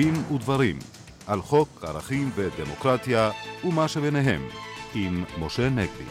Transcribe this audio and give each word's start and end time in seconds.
דין 0.00 0.14
ודברים 0.34 0.78
על 1.26 1.42
חוק 1.42 1.84
ערכים 1.88 2.30
ודמוקרטיה 2.34 3.30
ומה 3.64 3.88
שביניהם 3.88 4.48
עם 4.94 5.24
משה 5.38 5.68
נגבי. 5.68 6.04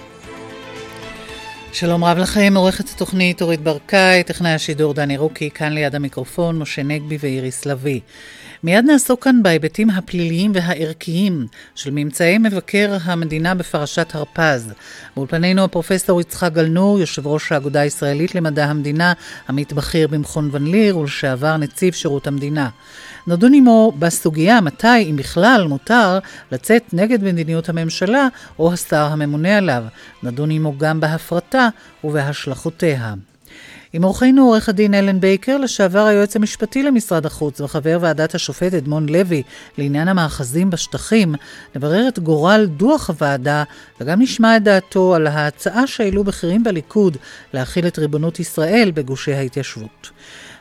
שלום 1.73 2.03
רב 2.03 2.17
לכם, 2.17 2.53
עורכת 2.55 2.89
התוכנית 2.89 3.41
אורית 3.41 3.61
ברקאי, 3.61 4.23
טכנאי 4.23 4.51
השידור 4.51 4.93
דני 4.93 5.17
רוקי, 5.17 5.49
כאן 5.49 5.73
ליד 5.73 5.95
המיקרופון, 5.95 6.59
משה 6.59 6.83
נגבי 6.83 7.17
ואיריס 7.19 7.65
לביא. 7.65 7.99
מיד 8.63 8.85
נעסוק 8.85 9.23
כאן 9.23 9.43
בהיבטים 9.43 9.89
הפליליים 9.89 10.51
והערכיים 10.55 11.47
של 11.75 11.89
ממצאי 11.91 12.37
מבקר 12.37 12.97
המדינה 13.03 13.55
בפרשת 13.55 14.15
הרפז. 14.15 14.73
באולפנינו 15.15 15.63
הפרופסור 15.63 16.21
יצחק 16.21 16.51
גלנור, 16.53 16.99
יושב 16.99 17.27
ראש 17.27 17.51
האגודה 17.51 17.81
הישראלית 17.81 18.35
למדע 18.35 18.65
המדינה, 18.65 19.13
עמית 19.49 19.73
בכיר 19.73 20.07
במכון 20.07 20.49
ון 20.51 20.67
ליר 20.67 20.97
ולשעבר 20.97 21.57
נציב 21.57 21.93
שירות 21.93 22.27
המדינה. 22.27 22.69
נדון 23.27 23.53
עמו 23.53 23.93
בסוגיה 23.99 24.61
מתי, 24.61 24.87
אם 25.09 25.15
בכלל, 25.15 25.65
מותר 25.67 26.19
לצאת 26.51 26.93
נגד 26.93 27.23
מדיניות 27.23 27.69
הממשלה 27.69 28.27
או 28.59 28.73
השר 28.73 29.07
הממונה 29.11 29.57
עליו. 29.57 29.83
נדון 30.23 30.51
עמו 30.51 30.77
גם 30.77 30.99
בהפרטה 30.99 31.69
ובהשלכותיה. 32.03 33.13
עם 33.93 34.03
אורחנו 34.03 34.41
עורך 34.41 34.69
הדין 34.69 34.93
אלן 34.93 35.19
בייקר, 35.19 35.57
לשעבר 35.57 36.05
היועץ 36.05 36.35
המשפטי 36.35 36.83
למשרד 36.83 37.25
החוץ 37.25 37.61
וחבר 37.61 37.97
ועדת 38.01 38.35
השופט 38.35 38.73
אדמון 38.73 39.09
לוי 39.09 39.43
לעניין 39.77 40.07
המאחזים 40.07 40.69
בשטחים, 40.69 41.35
נברר 41.75 42.07
את 42.07 42.19
גורל 42.19 42.65
דוח 42.65 43.09
הוועדה 43.09 43.63
וגם 44.01 44.21
נשמע 44.21 44.57
את 44.57 44.63
דעתו 44.63 45.15
על 45.15 45.27
ההצעה 45.27 45.87
שהעלו 45.87 46.23
בכירים 46.23 46.63
בליכוד 46.63 47.17
להכיל 47.53 47.87
את 47.87 47.99
ריבונות 47.99 48.39
ישראל 48.39 48.91
בגושי 48.93 49.33
ההתיישבות. 49.33 50.09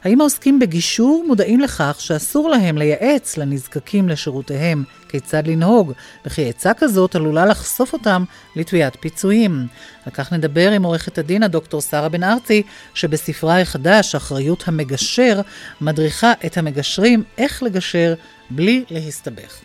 האם 0.05 0.21
העוסקים 0.21 0.59
בגישור 0.59 1.25
מודעים 1.27 1.61
לכך 1.61 1.97
שאסור 1.99 2.51
להם 2.51 2.79
לייעץ 2.79 3.37
לנזקקים 3.37 4.09
לשירותיהם 4.09 4.85
כיצד 5.09 5.47
לנהוג, 5.47 5.93
וכי 6.27 6.49
עצה 6.49 6.75
כזאת 6.75 7.15
עלולה 7.15 7.47
לחשוף 7.47 7.93
אותם 7.93 8.25
לתביעת 8.57 8.97
פיצויים? 9.01 9.67
על 10.07 10.13
כך 10.13 10.33
נדבר 10.33 10.71
עם 10.71 10.83
עורכת 10.83 11.19
הדין 11.19 11.43
הדוקטור 11.43 11.81
שרה 11.81 12.09
בן 12.09 12.23
ארצי, 12.23 12.63
שבספרה 12.95 13.61
החדש, 13.61 14.15
אחריות 14.15 14.65
המגשר, 14.67 15.41
מדריכה 15.81 16.33
את 16.47 16.59
המגשרים 16.59 17.23
איך 17.39 17.63
לגשר 17.63 18.15
בלי 18.51 18.85
להסתבך. 18.91 19.61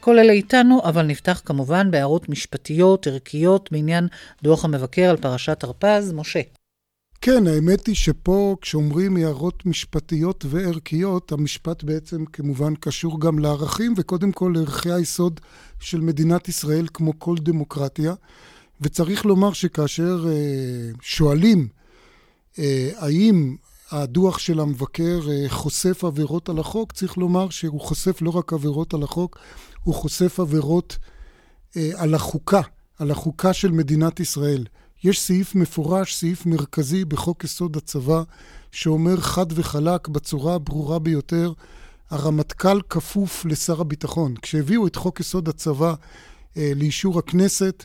כל 0.00 0.18
אלה 0.18 0.32
איתנו, 0.32 0.80
אבל 0.84 1.02
נפתח 1.02 1.42
כמובן 1.44 1.90
בהערות 1.90 2.28
משפטיות, 2.28 3.06
ערכיות, 3.06 3.72
בעניין 3.72 4.08
דוח 4.42 4.64
המבקר 4.64 5.10
על 5.10 5.16
פרשת 5.16 5.64
הרפז. 5.64 6.12
משה. 6.12 6.59
כן, 7.22 7.46
האמת 7.46 7.86
היא 7.86 7.94
שפה 7.94 8.56
כשאומרים 8.60 9.16
הערות 9.16 9.66
משפטיות 9.66 10.44
וערכיות, 10.48 11.32
המשפט 11.32 11.82
בעצם 11.82 12.24
כמובן 12.24 12.74
קשור 12.74 13.20
גם 13.20 13.38
לערכים, 13.38 13.94
וקודם 13.96 14.32
כל 14.32 14.52
לערכי 14.54 14.92
היסוד 14.92 15.40
של 15.80 16.00
מדינת 16.00 16.48
ישראל 16.48 16.86
כמו 16.94 17.18
כל 17.18 17.36
דמוקרטיה. 17.36 18.14
וצריך 18.80 19.26
לומר 19.26 19.52
שכאשר 19.52 20.26
אה, 20.28 20.90
שואלים 21.00 21.68
אה, 22.58 22.90
האם 22.96 23.56
הדוח 23.90 24.38
של 24.38 24.60
המבקר 24.60 25.20
אה, 25.30 25.48
חושף 25.48 26.04
עבירות 26.04 26.48
על 26.48 26.58
החוק, 26.58 26.92
צריך 26.92 27.18
לומר 27.18 27.50
שהוא 27.50 27.80
חושף 27.80 28.22
לא 28.22 28.30
רק 28.30 28.52
עבירות 28.52 28.94
על 28.94 29.02
החוק, 29.02 29.38
הוא 29.84 29.94
חושף 29.94 30.40
עבירות 30.40 30.98
אה, 31.76 31.90
על 31.96 32.14
החוקה, 32.14 32.60
על 32.98 33.10
החוקה 33.10 33.52
של 33.52 33.70
מדינת 33.70 34.20
ישראל. 34.20 34.64
יש 35.04 35.20
סעיף 35.20 35.54
מפורש, 35.54 36.14
סעיף 36.14 36.46
מרכזי 36.46 37.04
בחוק 37.04 37.44
יסוד 37.44 37.76
הצבא, 37.76 38.22
שאומר 38.72 39.20
חד 39.20 39.46
וחלק, 39.50 40.08
בצורה 40.08 40.54
הברורה 40.54 40.98
ביותר, 40.98 41.52
הרמטכ"ל 42.10 42.80
כפוף 42.90 43.44
לשר 43.44 43.80
הביטחון. 43.80 44.34
כשהביאו 44.42 44.86
את 44.86 44.96
חוק 44.96 45.20
יסוד 45.20 45.48
הצבא 45.48 45.94
אה, 46.56 46.72
לאישור 46.76 47.18
הכנסת, 47.18 47.84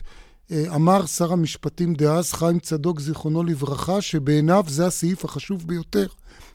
אה, 0.50 0.64
אמר 0.74 1.06
שר 1.06 1.32
המשפטים 1.32 1.94
דאז, 1.94 2.32
חיים 2.32 2.58
צדוק, 2.58 3.00
זיכרונו 3.00 3.42
לברכה, 3.42 4.00
שבעיניו 4.00 4.64
זה 4.68 4.86
הסעיף 4.86 5.24
החשוב 5.24 5.66
ביותר 5.66 6.06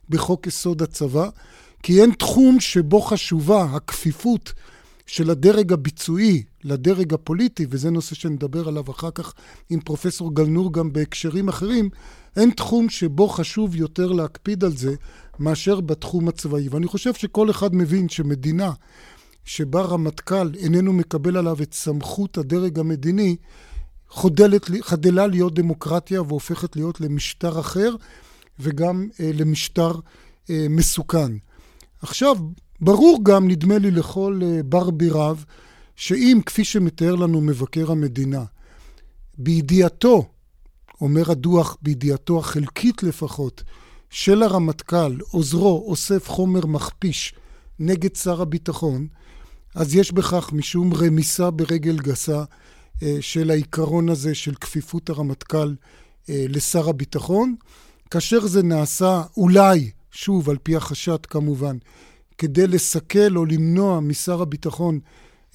בחוק 0.09 0.47
יסוד 0.47 0.81
הצבא, 0.81 1.29
כי 1.83 2.01
אין 2.01 2.11
תחום 2.11 2.59
שבו 2.59 3.01
חשובה 3.01 3.63
הכפיפות 3.63 4.53
של 5.07 5.29
הדרג 5.29 5.73
הביצועי 5.73 6.44
לדרג 6.63 7.13
הפוליטי, 7.13 7.66
וזה 7.69 7.89
נושא 7.89 8.16
שנדבר 8.16 8.67
עליו 8.67 8.91
אחר 8.91 9.12
כך 9.12 9.34
עם 9.69 9.79
פרופסור 9.79 10.35
גלנור 10.35 10.73
גם 10.73 10.94
בהקשרים 10.94 11.47
אחרים, 11.47 11.89
אין 12.35 12.51
תחום 12.51 12.89
שבו 12.89 13.28
חשוב 13.28 13.75
יותר 13.75 14.11
להקפיד 14.11 14.63
על 14.63 14.78
זה 14.78 14.95
מאשר 15.40 15.81
בתחום 15.81 16.28
הצבאי. 16.28 16.69
ואני 16.69 16.88
חושב 16.88 17.13
שכל 17.13 17.50
אחד 17.50 17.75
מבין 17.75 18.09
שמדינה 18.09 18.72
שבה 19.45 19.81
רמטכ"ל 19.81 20.51
איננו 20.57 20.94
מקבל 20.94 21.38
עליו 21.38 21.57
את 21.61 21.73
סמכות 21.73 22.38
הדרג 22.38 22.79
המדיני, 22.79 23.35
חודלת, 24.09 24.69
חדלה 24.81 25.28
להיות 25.28 25.53
דמוקרטיה 25.53 26.22
והופכת 26.22 26.75
להיות 26.75 27.01
למשטר 27.01 27.59
אחר 27.59 27.95
וגם 28.59 29.07
אה, 29.19 29.31
למשטר 29.34 29.91
אה, 30.50 30.66
מסוכן. 30.69 31.31
עכשיו, 32.01 32.38
ברור 32.81 33.19
גם, 33.23 33.47
נדמה 33.47 33.77
לי 33.77 33.91
לכל 33.91 34.39
אה, 34.43 34.63
בר 34.63 34.89
בי 34.89 35.09
רב, 35.09 35.45
שאם, 35.95 36.39
כפי 36.45 36.63
שמתאר 36.63 37.15
לנו 37.15 37.41
מבקר 37.41 37.91
המדינה, 37.91 38.43
בידיעתו, 39.37 40.29
אומר 41.01 41.31
הדוח, 41.31 41.77
בידיעתו 41.81 42.39
החלקית 42.39 43.03
לפחות, 43.03 43.63
של 44.09 44.43
הרמטכ"ל, 44.43 45.17
עוזרו, 45.31 45.83
אוסף 45.87 46.29
חומר 46.29 46.65
מכפיש 46.65 47.33
נגד 47.79 48.15
שר 48.15 48.41
הביטחון, 48.41 49.07
אז 49.75 49.95
יש 49.95 50.11
בכך 50.11 50.53
משום 50.53 50.93
רמיסה 50.93 51.51
ברגל 51.51 51.97
גסה 51.97 52.43
אה, 53.03 53.17
של 53.21 53.51
העיקרון 53.51 54.09
הזה 54.09 54.35
של 54.35 54.55
כפיפות 54.55 55.09
הרמטכ"ל 55.09 55.75
אה, 56.29 56.45
לשר 56.49 56.89
הביטחון. 56.89 57.55
כאשר 58.11 58.47
זה 58.47 58.63
נעשה 58.63 59.23
אולי, 59.37 59.91
שוב, 60.11 60.49
על 60.49 60.57
פי 60.63 60.75
החשד 60.75 61.25
כמובן, 61.25 61.77
כדי 62.41 62.68
לסכל 62.68 63.38
או 63.38 63.46
למנוע 63.46 64.00
משר 64.00 64.41
הביטחון 64.41 65.00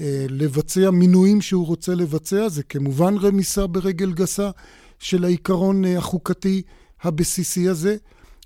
אה, 0.01 0.27
לבצע 0.29 0.91
מינויים 0.91 1.41
שהוא 1.41 1.67
רוצה 1.67 1.95
לבצע, 1.95 2.49
זה 2.49 2.63
כמובן 2.63 3.17
רמיסה 3.17 3.67
ברגל 3.67 4.13
גסה 4.13 4.51
של 4.99 5.25
העיקרון 5.25 5.85
החוקתי 5.85 6.63
הבסיסי 7.03 7.69
הזה, 7.69 7.97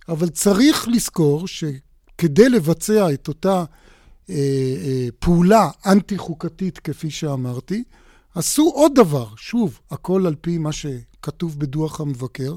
אבל 0.09 0.29
צריך 0.29 0.89
לזכור 0.89 1.49
שכדי 1.49 2.49
לבצע 2.49 3.13
את 3.13 3.29
אותה 3.29 3.65
אה, 4.31 4.35
אה, 4.85 5.09
פעולה 5.19 5.69
אנטי-חוקתית, 5.87 6.79
כפי 6.79 7.11
שאמרתי, 7.11 7.85
עשו 8.35 8.71
עוד 8.75 8.93
דבר, 8.95 9.27
שוב, 9.37 9.81
הכל 9.91 10.27
על 10.27 10.35
פי 10.41 10.59
מה 10.59 10.73
שכתוב 10.73 11.59
בדוח 11.59 12.01
המבקר, 12.01 12.55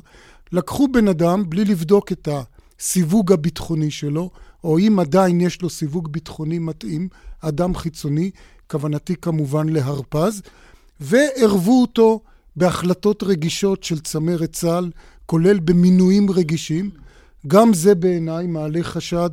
לקחו 0.52 0.88
בן 0.88 1.08
אדם 1.08 1.50
בלי 1.50 1.66
לבדוק 1.66 2.12
את 2.12 2.28
הסיווג 2.32 3.32
הביטחוני 3.32 3.92
שלו, 3.92 4.30
או 4.64 4.80
אם 4.80 5.00
עדיין 5.00 5.42
יש 5.42 5.62
לו 5.62 5.70
סיווג 5.70 6.08
ביטחוני 6.08 6.60
מתאים, 6.60 7.08
אדם 7.42 7.76
חיצוני, 7.76 8.32
כוונתי 8.68 9.16
כמובן 9.16 9.70
להרפז, 9.70 10.42
וערבו 11.00 11.82
אותו 11.82 12.20
בהחלטות 12.56 13.24
רגישות 13.24 13.84
של 13.84 14.00
צמרת 14.00 14.52
צה"ל, 14.52 14.92
כולל 15.26 15.60
במינויים 15.60 16.32
רגישים. 16.32 16.90
גם 17.48 17.74
זה 17.74 17.96
בעיניי 17.96 18.48
מעלה 18.48 18.84
חשד 18.84 19.30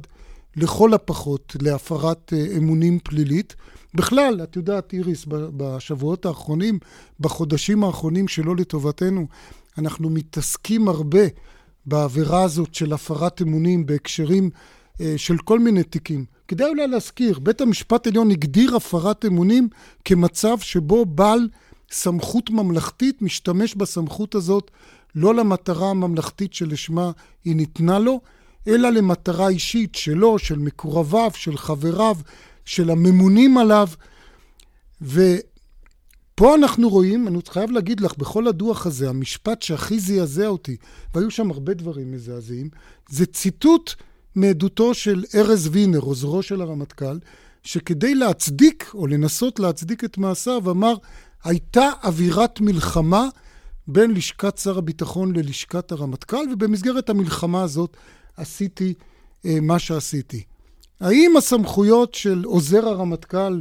לכל 0.56 0.94
הפחות 0.94 1.56
להפרת 1.62 2.32
אה, 2.32 2.56
אמונים 2.56 2.98
פלילית. 3.04 3.54
בכלל, 3.94 4.40
את 4.42 4.56
יודעת, 4.56 4.92
איריס, 4.92 5.24
בשבועות 5.28 6.26
האחרונים, 6.26 6.78
בחודשים 7.20 7.84
האחרונים 7.84 8.28
שלא 8.28 8.56
לטובתנו, 8.56 9.26
אנחנו 9.78 10.10
מתעסקים 10.10 10.88
הרבה 10.88 11.22
בעבירה 11.86 12.42
הזאת 12.42 12.74
של 12.74 12.92
הפרת 12.92 13.42
אמונים 13.42 13.86
בהקשרים 13.86 14.50
של 15.16 15.38
כל 15.38 15.58
מיני 15.58 15.82
תיקים. 15.82 16.24
כדאי 16.48 16.68
אולי 16.68 16.86
להזכיר, 16.86 17.38
בית 17.38 17.60
המשפט 17.60 18.06
העליון 18.06 18.30
הגדיר 18.30 18.76
הפרת 18.76 19.24
אמונים 19.24 19.68
כמצב 20.04 20.58
שבו 20.60 21.06
בעל 21.06 21.48
סמכות 21.90 22.50
ממלכתית 22.50 23.22
משתמש 23.22 23.74
בסמכות 23.74 24.34
הזאת 24.34 24.70
לא 25.14 25.34
למטרה 25.34 25.90
הממלכתית 25.90 26.54
שלשמה 26.54 27.10
היא 27.44 27.56
ניתנה 27.56 27.98
לו, 27.98 28.20
אלא 28.68 28.90
למטרה 28.90 29.48
אישית 29.48 29.94
שלו, 29.94 30.38
של 30.38 30.58
מקורביו, 30.58 31.30
של 31.34 31.56
חבריו, 31.56 32.16
של 32.64 32.90
הממונים 32.90 33.58
עליו. 33.58 33.88
ופה 35.02 36.54
אנחנו 36.54 36.88
רואים, 36.88 37.28
אני 37.28 37.38
חייב 37.48 37.70
להגיד 37.70 38.00
לך, 38.00 38.16
בכל 38.18 38.46
הדוח 38.46 38.86
הזה, 38.86 39.08
המשפט 39.08 39.62
שהכי 39.62 40.00
זעזע 40.00 40.46
אותי, 40.46 40.76
והיו 41.14 41.30
שם 41.30 41.50
הרבה 41.50 41.74
דברים 41.74 42.12
מזעזעים, 42.12 42.68
זה 43.08 43.26
ציטוט 43.26 43.94
מעדותו 44.34 44.94
של 44.94 45.24
ארז 45.34 45.68
וינר, 45.72 45.98
עוזרו 45.98 46.42
של 46.42 46.60
הרמטכ"ל, 46.60 47.18
שכדי 47.62 48.14
להצדיק, 48.14 48.90
או 48.94 49.06
לנסות 49.06 49.60
להצדיק 49.60 50.04
את 50.04 50.18
מעשיו, 50.18 50.70
אמר, 50.70 50.94
הייתה 51.44 51.90
אווירת 52.04 52.60
מלחמה 52.60 53.28
בין 53.86 54.10
לשכת 54.10 54.58
שר 54.58 54.78
הביטחון 54.78 55.36
ללשכת 55.36 55.92
הרמטכ"ל, 55.92 56.46
ובמסגרת 56.52 57.10
המלחמה 57.10 57.62
הזאת 57.62 57.96
עשיתי 58.36 58.94
אה, 59.46 59.58
מה 59.62 59.78
שעשיתי. 59.78 60.42
האם 61.00 61.36
הסמכויות 61.36 62.14
של 62.14 62.42
עוזר 62.44 62.88
הרמטכ"ל 62.88 63.60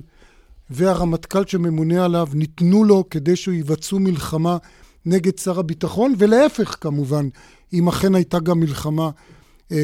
והרמטכ"ל 0.70 1.46
שממונה 1.46 2.06
עליו 2.06 2.28
ניתנו 2.34 2.84
לו 2.84 3.10
כדי 3.10 3.36
שהוא 3.36 3.54
יבצעו 3.54 4.00
מלחמה 4.00 4.58
נגד 5.06 5.38
שר 5.38 5.60
הביטחון, 5.60 6.14
ולהפך 6.18 6.76
כמובן, 6.82 7.30
אם 7.74 7.88
אכן 7.88 8.16
הייתה 8.16 8.40
גם 8.40 8.60
מלחמה 8.60 9.10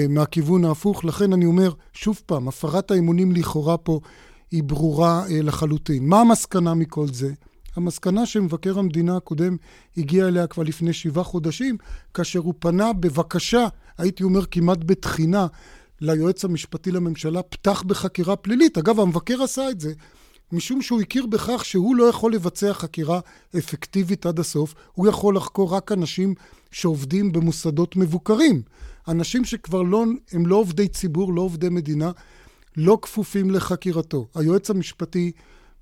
מהכיוון 0.10 0.66
ההפוך. 0.66 1.06
לכן 1.06 1.34
אני 1.34 1.46
אומר, 1.46 1.72
שוב 1.94 2.22
פעם, 2.26 2.48
הפרת 2.48 2.92
האמונים 2.92 3.32
לכאורה 3.32 3.78
פה 3.78 4.00
היא 4.52 4.64
ברורה 4.64 5.24
אה, 5.30 5.42
לחלוטין. 5.42 6.08
מה 6.08 6.22
המסקנה 6.22 6.74
מכל 6.74 7.08
זה? 7.08 7.34
המסקנה 7.76 8.26
שמבקר 8.26 8.80
המדינה 8.80 9.18
הקודם 9.18 9.58
הגיע 9.98 10.28
אליה 10.28 10.48
כבר 10.48 10.64
לפני 10.64 10.94
שבעה 10.94 11.24
חודשים, 11.24 11.78
כאשר 12.14 12.40
הוא 12.40 12.54
פנה 12.60 12.94
בבקשה, 12.94 13.68
הייתי 13.98 14.24
אומר 14.24 14.46
כמעט 14.46 14.78
בתחינה, 14.86 15.48
ליועץ 16.02 16.46
המשפטי 16.46 16.92
לממשלה, 16.92 17.42
פתח 17.44 17.84
בחקירה 17.88 18.36
פלילית. 18.36 18.78
אגב, 18.78 19.00
המבקר 19.00 19.44
עשה 19.44 19.70
את 19.70 19.82
זה 19.82 19.94
משום 20.52 20.82
שהוא 20.82 21.02
הכיר 21.02 21.26
בכך 21.26 21.66
שהוא 21.66 21.96
לא 21.96 22.04
יכול 22.04 22.34
לבצע 22.34 22.74
חקירה 22.74 23.20
אפקטיבית 23.58 24.26
עד 24.26 24.40
הסוף, 24.40 24.76
הוא 24.94 25.08
יכול 25.08 25.36
לחקור 25.36 25.74
רק 25.76 25.92
אנשים 25.92 26.34
שעובדים 26.72 27.32
במוסדות 27.32 27.96
מבוקרים. 27.96 28.62
אנשים 29.08 29.46
שכבר 29.46 29.82
לא, 29.82 30.06
הם 30.32 30.46
לא 30.46 30.56
עובדי 30.56 30.88
ציבור, 30.88 31.34
לא 31.34 31.42
עובדי 31.42 31.70
מדינה, 31.70 32.12
לא 32.78 32.98
כפופים 33.02 33.52
לחקירתו. 33.52 34.28
היועץ 34.36 34.70
המשפטי 34.70 35.32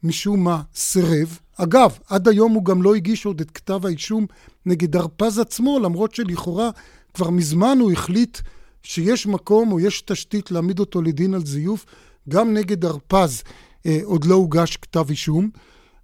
משום 0.03 0.43
מה 0.43 0.61
סירב. 0.75 1.39
אגב, 1.57 1.97
עד 2.07 2.27
היום 2.27 2.51
הוא 2.51 2.65
גם 2.65 2.81
לא 2.81 2.95
הגיש 2.95 3.25
עוד 3.25 3.41
את 3.41 3.51
כתב 3.51 3.85
האישום 3.85 4.25
נגד 4.65 4.95
הרפז 4.95 5.39
עצמו, 5.39 5.79
למרות 5.79 6.15
שלכאורה 6.15 6.69
כבר 7.13 7.29
מזמן 7.29 7.77
הוא 7.81 7.91
החליט 7.91 8.37
שיש 8.83 9.27
מקום 9.27 9.71
או 9.71 9.79
יש 9.79 10.01
תשתית 10.01 10.51
להעמיד 10.51 10.79
אותו 10.79 11.01
לדין 11.01 11.33
על 11.33 11.45
זיוף. 11.45 11.85
גם 12.29 12.53
נגד 12.53 12.85
הרפז 12.85 13.43
אה, 13.85 13.99
עוד 14.03 14.25
לא 14.25 14.35
הוגש 14.35 14.77
כתב 14.77 15.05
אישום. 15.09 15.49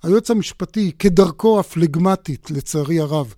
היועץ 0.03 0.31
המשפטי, 0.31 0.91
כדרכו 0.99 1.59
הפלגמטית, 1.59 2.51
לצערי 2.51 2.99
הרב, 2.99 3.33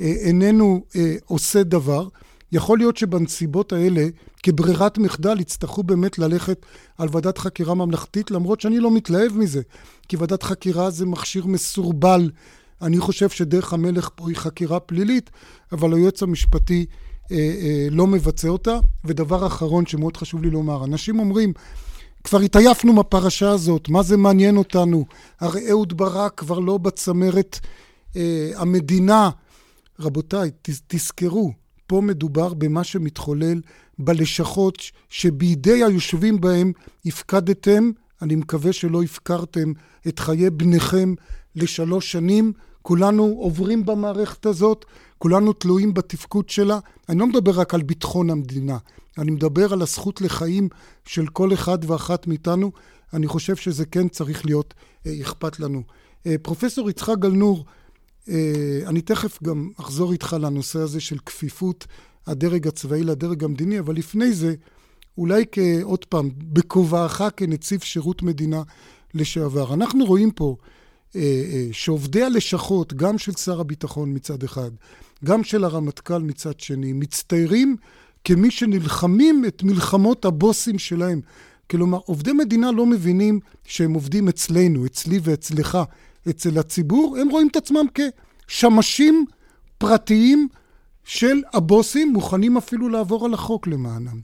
אה, 0.00 0.06
איננו 0.06 0.84
אה, 0.96 1.14
עושה 1.24 1.62
דבר. 1.62 2.08
יכול 2.52 2.78
להיות 2.78 2.96
שבנסיבות 2.96 3.72
האלה, 3.72 4.06
כברירת 4.42 4.98
מחדל, 4.98 5.40
יצטרכו 5.40 5.82
באמת 5.82 6.18
ללכת 6.18 6.66
על 6.98 7.08
ועדת 7.12 7.38
חקירה 7.38 7.74
ממלכתית, 7.74 8.30
למרות 8.30 8.60
שאני 8.60 8.80
לא 8.80 8.90
מתלהב 8.90 9.36
מזה, 9.36 9.62
כי 10.08 10.16
ועדת 10.16 10.42
חקירה 10.42 10.90
זה 10.90 11.06
מכשיר 11.06 11.46
מסורבל. 11.46 12.30
אני 12.82 12.98
חושב 12.98 13.28
שדרך 13.28 13.72
המלך 13.72 14.10
פה 14.14 14.28
היא 14.28 14.36
חקירה 14.36 14.80
פלילית, 14.80 15.30
אבל 15.72 15.94
היועץ 15.94 16.22
המשפטי 16.22 16.86
אה, 17.32 17.36
אה, 17.36 17.86
לא 17.90 18.06
מבצע 18.06 18.48
אותה. 18.48 18.78
ודבר 19.04 19.46
אחרון 19.46 19.86
שמאוד 19.86 20.16
חשוב 20.16 20.42
לי 20.42 20.50
לומר, 20.50 20.84
אנשים 20.84 21.18
אומרים, 21.18 21.52
כבר 22.24 22.38
התעייפנו 22.38 22.92
מהפרשה 22.92 23.50
הזאת, 23.50 23.88
מה 23.88 24.02
זה 24.02 24.16
מעניין 24.16 24.56
אותנו? 24.56 25.04
הרי 25.40 25.70
אהוד 25.70 25.96
ברק 25.96 26.32
כבר 26.36 26.58
לא 26.58 26.78
בצמרת 26.78 27.58
אה, 28.16 28.50
המדינה. 28.56 29.30
רבותיי, 30.00 30.50
תזכרו, 30.88 31.52
פה 31.86 32.00
מדובר 32.00 32.54
במה 32.54 32.84
שמתחולל 32.84 33.60
בלשכות 33.98 34.78
שבידי 35.08 35.84
היושבים 35.84 36.40
בהם 36.40 36.72
הפקדתם, 37.06 37.90
אני 38.22 38.36
מקווה 38.36 38.72
שלא 38.72 39.02
הפקרתם 39.02 39.72
את 40.08 40.18
חיי 40.18 40.50
בניכם 40.50 41.14
לשלוש 41.56 42.12
שנים. 42.12 42.52
כולנו 42.82 43.24
עוברים 43.24 43.86
במערכת 43.86 44.46
הזאת, 44.46 44.84
כולנו 45.18 45.52
תלויים 45.52 45.94
בתפקוד 45.94 46.48
שלה. 46.48 46.78
אני 47.08 47.18
לא 47.18 47.26
מדבר 47.26 47.60
רק 47.60 47.74
על 47.74 47.82
ביטחון 47.82 48.30
המדינה, 48.30 48.78
אני 49.18 49.30
מדבר 49.30 49.72
על 49.72 49.82
הזכות 49.82 50.20
לחיים 50.20 50.68
של 51.04 51.26
כל 51.26 51.52
אחד 51.52 51.78
ואחת 51.90 52.26
מאיתנו. 52.26 52.72
אני 53.12 53.26
חושב 53.26 53.56
שזה 53.56 53.86
כן 53.86 54.08
צריך 54.08 54.46
להיות 54.46 54.74
אה, 55.06 55.12
אכפת 55.20 55.60
לנו. 55.60 55.82
אה, 56.26 56.34
פרופסור 56.42 56.90
יצחק 56.90 57.18
גלנור, 57.18 57.64
אני 58.86 59.00
תכף 59.00 59.42
גם 59.42 59.70
אחזור 59.80 60.12
איתך 60.12 60.36
לנושא 60.40 60.78
הזה 60.78 61.00
של 61.00 61.18
כפיפות 61.18 61.86
הדרג 62.26 62.68
הצבאי 62.68 63.02
לדרג 63.02 63.44
המדיני, 63.44 63.78
אבל 63.78 63.94
לפני 63.94 64.32
זה, 64.32 64.54
אולי 65.18 65.44
כעוד 65.52 66.04
פעם, 66.04 66.30
בכובעך 66.36 67.22
כנציב 67.36 67.80
שירות 67.80 68.22
מדינה 68.22 68.62
לשעבר. 69.14 69.74
אנחנו 69.74 70.04
רואים 70.04 70.30
פה 70.30 70.56
אה, 71.16 71.20
אה, 71.20 71.68
שעובדי 71.72 72.22
הלשכות, 72.22 72.92
גם 72.94 73.18
של 73.18 73.32
שר 73.32 73.60
הביטחון 73.60 74.12
מצד 74.14 74.42
אחד, 74.42 74.70
גם 75.24 75.44
של 75.44 75.64
הרמטכ"ל 75.64 76.18
מצד 76.18 76.60
שני, 76.60 76.92
מצטיירים 76.92 77.76
כמי 78.24 78.50
שנלחמים 78.50 79.44
את 79.48 79.62
מלחמות 79.62 80.24
הבוסים 80.24 80.78
שלהם. 80.78 81.20
כלומר, 81.70 81.98
עובדי 82.04 82.32
מדינה 82.32 82.72
לא 82.72 82.86
מבינים 82.86 83.40
שהם 83.64 83.94
עובדים 83.94 84.28
אצלנו, 84.28 84.86
אצלי 84.86 85.18
ואצלך, 85.22 85.78
אצל 86.30 86.58
הציבור, 86.58 87.16
הם 87.20 87.28
רואים 87.28 87.48
את 87.48 87.56
עצמם 87.56 87.86
כשמשים 88.46 89.26
פרטיים 89.78 90.48
של 91.04 91.42
הבוסים, 91.52 92.12
מוכנים 92.12 92.56
אפילו 92.56 92.88
לעבור 92.88 93.26
על 93.26 93.34
החוק 93.34 93.66
למענם. 93.66 94.20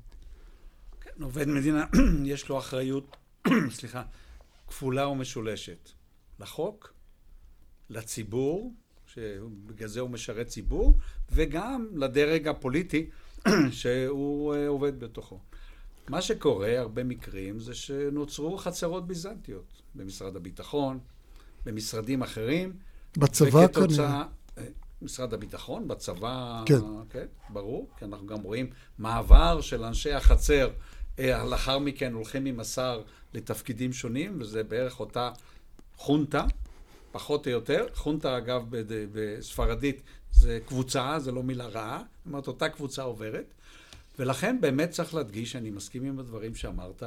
כן, 1.00 1.22
עובד 1.22 1.48
מדינה, 1.48 1.84
יש 2.24 2.48
לו 2.48 2.58
אחריות, 2.58 3.16
סליחה, 3.78 4.02
כפולה 4.68 5.08
ומשולשת. 5.08 5.90
לחוק, 6.40 6.92
לציבור, 7.90 8.74
שבגלל 9.06 9.88
זה 9.88 10.00
הוא 10.00 10.10
משרת 10.10 10.46
ציבור, 10.46 10.98
וגם 11.32 11.86
לדרג 11.94 12.48
הפוליטי 12.48 13.10
שהוא 13.70 14.54
אה, 14.54 14.68
עובד 14.68 15.00
בתוכו. 15.00 15.40
מה 16.08 16.22
שקורה, 16.22 16.78
הרבה 16.78 17.04
מקרים, 17.04 17.60
זה 17.60 17.74
שנוצרו 17.74 18.58
חצרות 18.58 19.06
ביזנטיות 19.06 19.82
במשרד 19.94 20.36
הביטחון, 20.36 20.98
במשרדים 21.66 22.22
אחרים. 22.22 22.72
בצבא 23.16 23.66
כנראה. 23.66 24.24
אה, 24.58 24.64
משרד 25.02 25.34
הביטחון, 25.34 25.88
בצבא, 25.88 26.62
כן. 26.66 26.80
כן, 27.10 27.26
ברור, 27.48 27.88
כי 27.98 28.04
אנחנו 28.04 28.26
גם 28.26 28.42
רואים 28.42 28.70
מעבר 28.98 29.60
של 29.60 29.84
אנשי 29.84 30.12
החצר, 30.12 30.70
אה, 31.18 31.44
לאחר 31.44 31.78
מכן 31.78 32.12
הולכים 32.12 32.46
עם 32.46 32.60
השר 32.60 33.02
לתפקידים 33.34 33.92
שונים, 33.92 34.36
וזה 34.40 34.62
בערך 34.64 35.00
אותה 35.00 35.30
חונטה, 35.96 36.44
פחות 37.12 37.46
או 37.46 37.52
יותר. 37.52 37.86
חונטה, 37.94 38.38
אגב, 38.38 38.62
בספרדית 39.12 40.02
זה 40.32 40.58
קבוצה, 40.66 41.18
זה 41.18 41.32
לא 41.32 41.42
מילה 41.42 41.66
רעה. 41.66 41.98
זאת 41.98 42.26
אומרת, 42.26 42.46
אותה 42.46 42.68
קבוצה 42.68 43.02
עוברת. 43.02 43.54
ולכן 44.18 44.60
באמת 44.60 44.90
צריך 44.90 45.14
להדגיש, 45.14 45.56
אני 45.56 45.70
מסכים 45.70 46.04
עם 46.04 46.18
הדברים 46.18 46.54
שאמרת, 46.54 47.02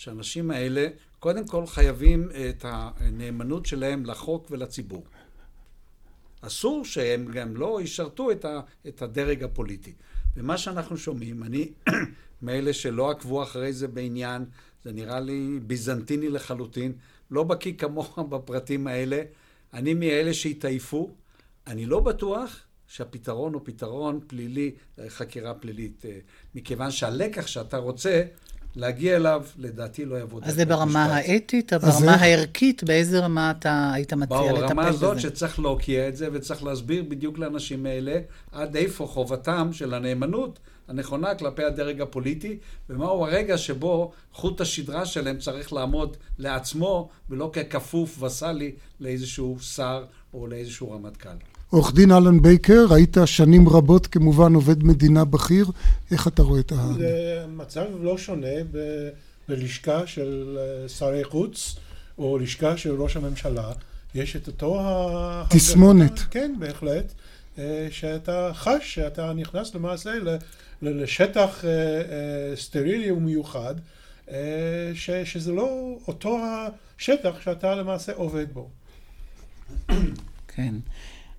שהאנשים 0.00 0.50
האלה, 0.50 0.88
קודם 1.18 1.46
כל 1.46 1.66
חייבים 1.66 2.28
את 2.50 2.64
הנאמנות 2.68 3.66
שלהם 3.66 4.06
לחוק 4.06 4.46
ולציבור. 4.50 5.04
אסור 6.40 6.84
שהם 6.84 7.26
גם 7.32 7.56
לא 7.56 7.80
ישרתו 7.82 8.30
את, 8.88 9.02
הדרג 9.02 9.44
הפוליטי. 9.44 9.92
ומה 10.36 10.58
שאנחנו 10.58 10.96
שומעים, 10.96 11.42
אני 11.42 11.72
מאלה 12.42 12.72
שלא 12.72 13.10
עקבו 13.10 13.42
אחרי 13.42 13.72
זה 13.72 13.88
בעניין, 13.88 14.44
זה 14.84 14.92
נראה 14.92 15.20
לי 15.20 15.58
ביזנטיני 15.62 16.28
לחלוטין, 16.28 16.92
לא 17.30 17.42
בקיא 17.42 17.72
כמוך 17.78 18.18
בפרטים 18.30 18.86
האלה. 18.86 19.22
אני 19.72 19.94
מאלה 19.94 20.34
שהתעייפו. 20.34 21.10
אני 21.66 21.86
לא 21.86 22.00
בטוח 22.00 22.60
שהפתרון 22.86 23.54
הוא 23.54 23.62
פתרון 23.64 24.20
פלילי, 24.26 24.74
חקירה 25.08 25.54
פלילית, 25.54 26.04
אה, 26.04 26.18
מכיוון 26.54 26.90
שהלקח 26.90 27.46
שאתה 27.46 27.76
רוצה 27.76 28.22
להגיע 28.76 29.16
אליו, 29.16 29.44
לדעתי 29.58 30.04
לא 30.04 30.16
יעבוד. 30.16 30.44
אז 30.44 30.54
זה 30.54 30.64
ברמה 30.64 31.04
האתית, 31.04 31.72
ברמה 31.72 32.14
הערכית, 32.14 32.84
באיזה 32.84 33.20
רמה 33.20 33.50
אתה 33.50 33.90
היית 33.94 34.12
מציע 34.12 34.52
לטפל 34.52 34.56
בזה? 34.56 34.66
ברמה 34.66 34.88
הזאת 34.88 35.20
שצריך 35.20 35.60
להוקיע 35.60 36.08
את 36.08 36.16
זה 36.16 36.28
וצריך 36.32 36.64
להסביר 36.64 37.04
בדיוק 37.08 37.38
לאנשים 37.38 37.86
האלה 37.86 38.20
עד 38.52 38.76
איפה 38.76 39.06
חובתם 39.06 39.72
של 39.72 39.94
הנאמנות 39.94 40.58
הנכונה 40.88 41.34
כלפי 41.34 41.64
הדרג 41.64 42.00
הפוליטי, 42.00 42.58
ומהו 42.90 43.26
הרגע 43.26 43.58
שבו 43.58 44.12
חוט 44.32 44.60
השדרה 44.60 45.06
שלהם 45.06 45.38
צריך 45.38 45.72
לעמוד 45.72 46.16
לעצמו, 46.38 47.08
ולא 47.30 47.50
ככפוף 47.52 48.22
וסאלי 48.22 48.72
לאיזשהו 49.00 49.56
שר 49.60 50.04
או 50.34 50.46
לאיזשהו 50.46 50.90
רמטכ"ל. 50.90 51.28
עורך 51.70 51.94
דין 51.94 52.12
אלן 52.12 52.42
בייקר, 52.42 52.86
היית 52.90 53.16
שנים 53.26 53.68
רבות 53.68 54.06
כמובן 54.06 54.54
עובד 54.54 54.84
מדינה 54.84 55.24
בכיר, 55.24 55.66
איך 56.10 56.28
אתה 56.28 56.42
רואה 56.42 56.60
את 56.60 56.72
ה... 56.72 56.92
זה 56.98 57.44
מצב 57.48 57.84
לא 58.00 58.18
שונה 58.18 58.64
ב- 58.72 59.08
בלשכה 59.48 60.06
של 60.06 60.58
אה, 60.60 60.88
שרי 60.88 61.24
חוץ, 61.24 61.76
או 62.18 62.38
לשכה 62.38 62.76
של 62.76 63.02
ראש 63.02 63.16
הממשלה, 63.16 63.72
יש 64.14 64.36
את 64.36 64.46
אותו 64.46 64.80
ה... 64.80 65.44
תסמונת. 65.50 66.18
כן, 66.30 66.54
בהחלט. 66.58 67.12
אה, 67.58 67.88
שאתה 67.90 68.50
חש 68.54 68.94
שאתה 68.94 69.32
נכנס 69.32 69.74
למעשה 69.74 70.10
לשטח 70.82 71.64
אה, 71.64 72.56
סטרילי 72.56 73.10
ומיוחד, 73.10 73.74
שזה 75.24 75.52
לא 75.52 75.96
אותו 76.08 76.38
השטח 76.98 77.40
שאתה 77.40 77.74
למעשה 77.74 78.12
עובד 78.12 78.46
בו. 78.52 78.68
כן. 80.48 80.74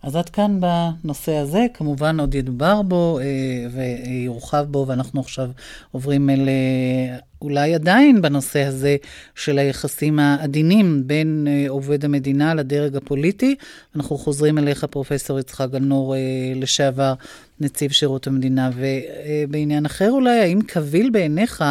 אז 0.04 0.16
עד 0.16 0.30
כאן 0.30 0.60
בנושא 0.60 1.32
הזה, 1.32 1.66
כמובן 1.74 2.20
עוד 2.20 2.36
ידובר 2.36 2.82
בו 2.82 3.20
אה, 3.20 3.26
ויורחב 3.72 4.66
בו, 4.70 4.86
ואנחנו 4.88 5.22
עכשיו 5.22 5.50
עוברים 5.92 6.30
אל 6.30 6.50
אה, 6.50 7.18
אולי 7.42 7.76
עדיין 7.76 8.22
בנושא 8.22 8.64
הזה 8.64 8.98
של 9.36 9.58
היחסים 9.58 10.20
העדינים 10.20 11.04
בין 11.08 11.48
אה, 11.50 11.66
עובד 11.70 12.06
המדינה 12.06 12.54
לדרג 12.54 12.96
הפוליטי. 12.96 13.56
אנחנו 13.96 14.18
חוזרים 14.18 14.58
אליך, 14.58 14.84
פרופ' 14.84 15.12
יצחק 15.40 15.68
גנור, 15.72 16.16
לשעבר 16.56 17.14
נציב 17.60 17.92
שירות 17.92 18.28
המדינה. 18.28 18.70
ובעניין 18.76 19.86
אחר 19.86 20.12
אולי, 20.12 20.40
האם 20.40 20.62
קביל 20.62 21.10
בעיניך 21.10 21.64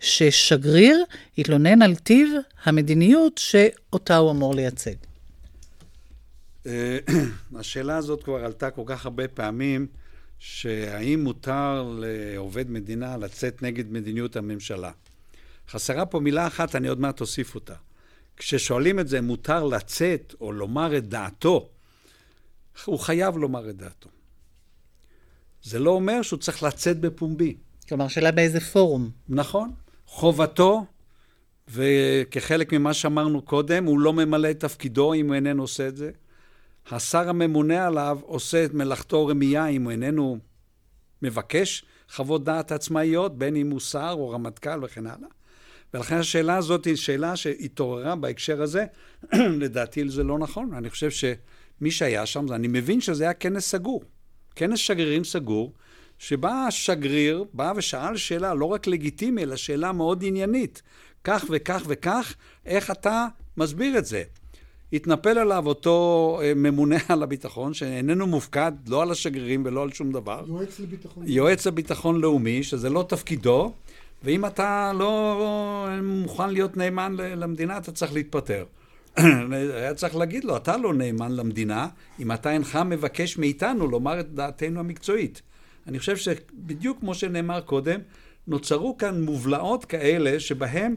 ששגריר 0.00 1.04
יתלונן 1.38 1.82
על 1.82 1.94
טיב 1.94 2.28
המדיניות 2.64 3.38
שאותה 3.38 4.16
הוא 4.16 4.30
אמור 4.30 4.54
לייצג? 4.54 5.11
אה, 6.66 6.98
השאלה 7.56 7.96
הזאת 7.96 8.22
כבר 8.22 8.44
עלתה 8.44 8.70
כל 8.70 8.82
כך 8.86 9.04
הרבה 9.04 9.28
פעמים, 9.28 9.86
שהאם 10.38 11.20
מותר 11.24 11.94
לעובד 11.98 12.70
מדינה 12.70 13.16
לצאת 13.16 13.62
נגד 13.62 13.92
מדיניות 13.92 14.36
הממשלה. 14.36 14.90
חסרה 15.68 16.06
פה 16.06 16.20
מילה 16.20 16.46
אחת, 16.46 16.76
אני 16.76 16.88
עוד 16.88 17.00
מעט 17.00 17.20
אוסיף 17.20 17.54
אותה. 17.54 17.74
כששואלים 18.36 19.00
את 19.00 19.08
זה, 19.08 19.20
מותר 19.20 19.64
לצאת 19.64 20.34
או 20.40 20.52
לומר 20.52 20.96
את 20.96 21.08
דעתו, 21.08 21.68
הוא 22.84 22.98
חייב 22.98 23.36
לומר 23.36 23.70
את 23.70 23.76
דעתו. 23.76 24.08
זה 25.62 25.78
לא 25.78 25.90
אומר 25.90 26.22
שהוא 26.22 26.38
צריך 26.38 26.62
לצאת 26.62 27.00
בפומבי. 27.00 27.56
כלומר, 27.88 28.08
שאלה 28.08 28.32
באיזה 28.32 28.60
פורום. 28.60 29.10
נכון. 29.28 29.72
חובתו, 30.06 30.84
וכחלק 31.68 32.72
ממה 32.72 32.94
שאמרנו 32.94 33.42
קודם, 33.42 33.84
הוא 33.84 33.98
לא 33.98 34.12
ממלא 34.12 34.50
את 34.50 34.60
תפקידו 34.60 35.14
אם 35.14 35.26
הוא 35.26 35.34
איננו 35.34 35.62
עושה 35.62 35.88
את 35.88 35.96
זה. 35.96 36.10
השר 36.90 37.28
הממונה 37.28 37.86
עליו 37.86 38.18
עושה 38.22 38.64
את 38.64 38.74
מלאכתו 38.74 39.26
רמייה 39.26 39.66
אם 39.66 39.82
הוא 39.84 39.92
איננו 39.92 40.38
מבקש 41.22 41.84
חוות 42.10 42.44
דעת 42.44 42.72
עצמאיות, 42.72 43.38
בין 43.38 43.56
אם 43.56 43.70
הוא 43.70 43.80
שר 43.80 44.14
או 44.18 44.30
רמטכ"ל 44.30 44.84
וכן 44.84 45.06
הלאה. 45.06 45.28
ולכן 45.94 46.16
השאלה 46.16 46.56
הזאת 46.56 46.84
היא 46.84 46.96
שאלה 46.96 47.36
שהתעוררה 47.36 48.16
בהקשר 48.16 48.62
הזה, 48.62 48.84
לדעתי 49.62 50.08
זה 50.08 50.22
לא 50.22 50.38
נכון. 50.38 50.74
אני 50.74 50.90
חושב 50.90 51.10
שמי 51.10 51.90
שהיה 51.90 52.26
שם, 52.26 52.52
אני 52.52 52.68
מבין 52.68 53.00
שזה 53.00 53.24
היה 53.24 53.34
כנס 53.34 53.68
סגור. 53.68 54.02
כנס 54.56 54.78
שגרירים 54.78 55.24
סגור, 55.24 55.72
שבה 56.18 56.66
השגריר 56.66 57.44
בא 57.52 57.72
ושאל 57.76 58.16
שאלה 58.16 58.54
לא 58.54 58.64
רק 58.64 58.86
לגיטימית, 58.86 59.44
אלא 59.44 59.56
שאלה 59.56 59.92
מאוד 59.92 60.24
עניינית. 60.26 60.82
כך 61.24 61.44
וכך 61.50 61.82
וכך, 61.86 62.34
איך 62.66 62.90
אתה 62.90 63.26
מסביר 63.56 63.98
את 63.98 64.04
זה? 64.04 64.22
התנפל 64.92 65.38
עליו 65.38 65.66
אותו 65.66 66.38
אה, 66.42 66.54
ממונה 66.54 66.96
על 67.08 67.22
הביטחון, 67.22 67.74
שאיננו 67.74 68.26
מופקד 68.26 68.72
לא 68.86 69.02
על 69.02 69.10
השגרירים 69.10 69.62
ולא 69.66 69.82
על 69.82 69.92
שום 69.92 70.12
דבר. 70.12 70.44
יועץ 70.48 70.80
לביטחון. 70.80 71.24
יועץ 71.26 71.66
לביטחון 71.66 72.20
לאומי, 72.20 72.62
שזה 72.62 72.90
לא 72.90 73.04
תפקידו, 73.08 73.72
ואם 74.24 74.46
אתה 74.46 74.92
לא 74.98 75.88
מוכן 76.02 76.50
להיות 76.50 76.76
נאמן 76.76 77.16
למדינה, 77.18 77.78
אתה 77.78 77.92
צריך 77.92 78.12
להתפטר. 78.12 78.64
היה 79.74 79.94
צריך 79.94 80.16
להגיד 80.16 80.44
לו, 80.44 80.56
אתה 80.56 80.76
לא 80.76 80.94
נאמן 80.94 81.32
למדינה, 81.32 81.88
אם 82.20 82.32
אתה 82.32 82.52
אינך 82.52 82.76
מבקש 82.86 83.38
מאיתנו 83.38 83.86
לומר 83.86 84.20
את 84.20 84.34
דעתנו 84.34 84.80
המקצועית. 84.80 85.42
אני 85.86 85.98
חושב 85.98 86.16
שבדיוק 86.16 87.00
כמו 87.00 87.14
שנאמר 87.14 87.60
קודם, 87.60 88.00
נוצרו 88.46 88.96
כאן 88.96 89.22
מובלעות 89.22 89.84
כאלה 89.84 90.40
שבהם 90.40 90.94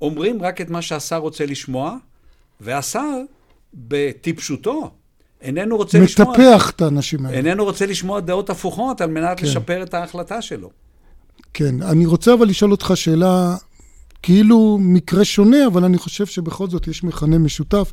אומרים 0.00 0.42
רק 0.42 0.60
את 0.60 0.70
מה 0.70 0.82
שהשר 0.82 1.16
רוצה 1.16 1.46
לשמוע, 1.46 1.96
והשר, 2.62 3.18
בטיפשותו, 3.74 4.90
איננו 5.40 5.76
רוצה 5.76 5.98
מטפח 6.00 6.20
לשמוע... 6.20 6.32
מטפח 6.32 6.70
את 6.70 6.82
האנשים 6.82 7.26
האלה. 7.26 7.38
איננו 7.38 7.64
רוצה 7.64 7.86
לשמוע 7.86 8.20
דעות 8.20 8.50
הפוכות 8.50 9.00
על 9.00 9.10
מנת 9.10 9.40
כן. 9.40 9.46
לשפר 9.46 9.82
את 9.82 9.94
ההחלטה 9.94 10.42
שלו. 10.42 10.70
כן, 11.54 11.82
אני 11.82 12.06
רוצה 12.06 12.34
אבל 12.34 12.48
לשאול 12.48 12.70
אותך 12.70 12.92
שאלה, 12.94 13.56
כאילו 14.22 14.78
מקרה 14.80 15.24
שונה, 15.24 15.66
אבל 15.66 15.84
אני 15.84 15.98
חושב 15.98 16.26
שבכל 16.26 16.68
זאת 16.68 16.88
יש 16.88 17.04
מכנה 17.04 17.38
משותף. 17.38 17.92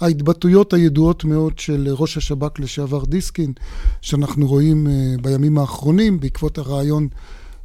ההתבטאויות 0.00 0.72
הידועות 0.72 1.24
מאוד 1.24 1.58
של 1.58 1.88
ראש 1.90 2.16
השב"כ 2.16 2.60
לשעבר 2.60 3.04
דיסקין, 3.04 3.52
שאנחנו 4.00 4.46
רואים 4.46 4.86
uh, 4.86 5.22
בימים 5.22 5.58
האחרונים, 5.58 6.20
בעקבות 6.20 6.58
הרעיון 6.58 7.08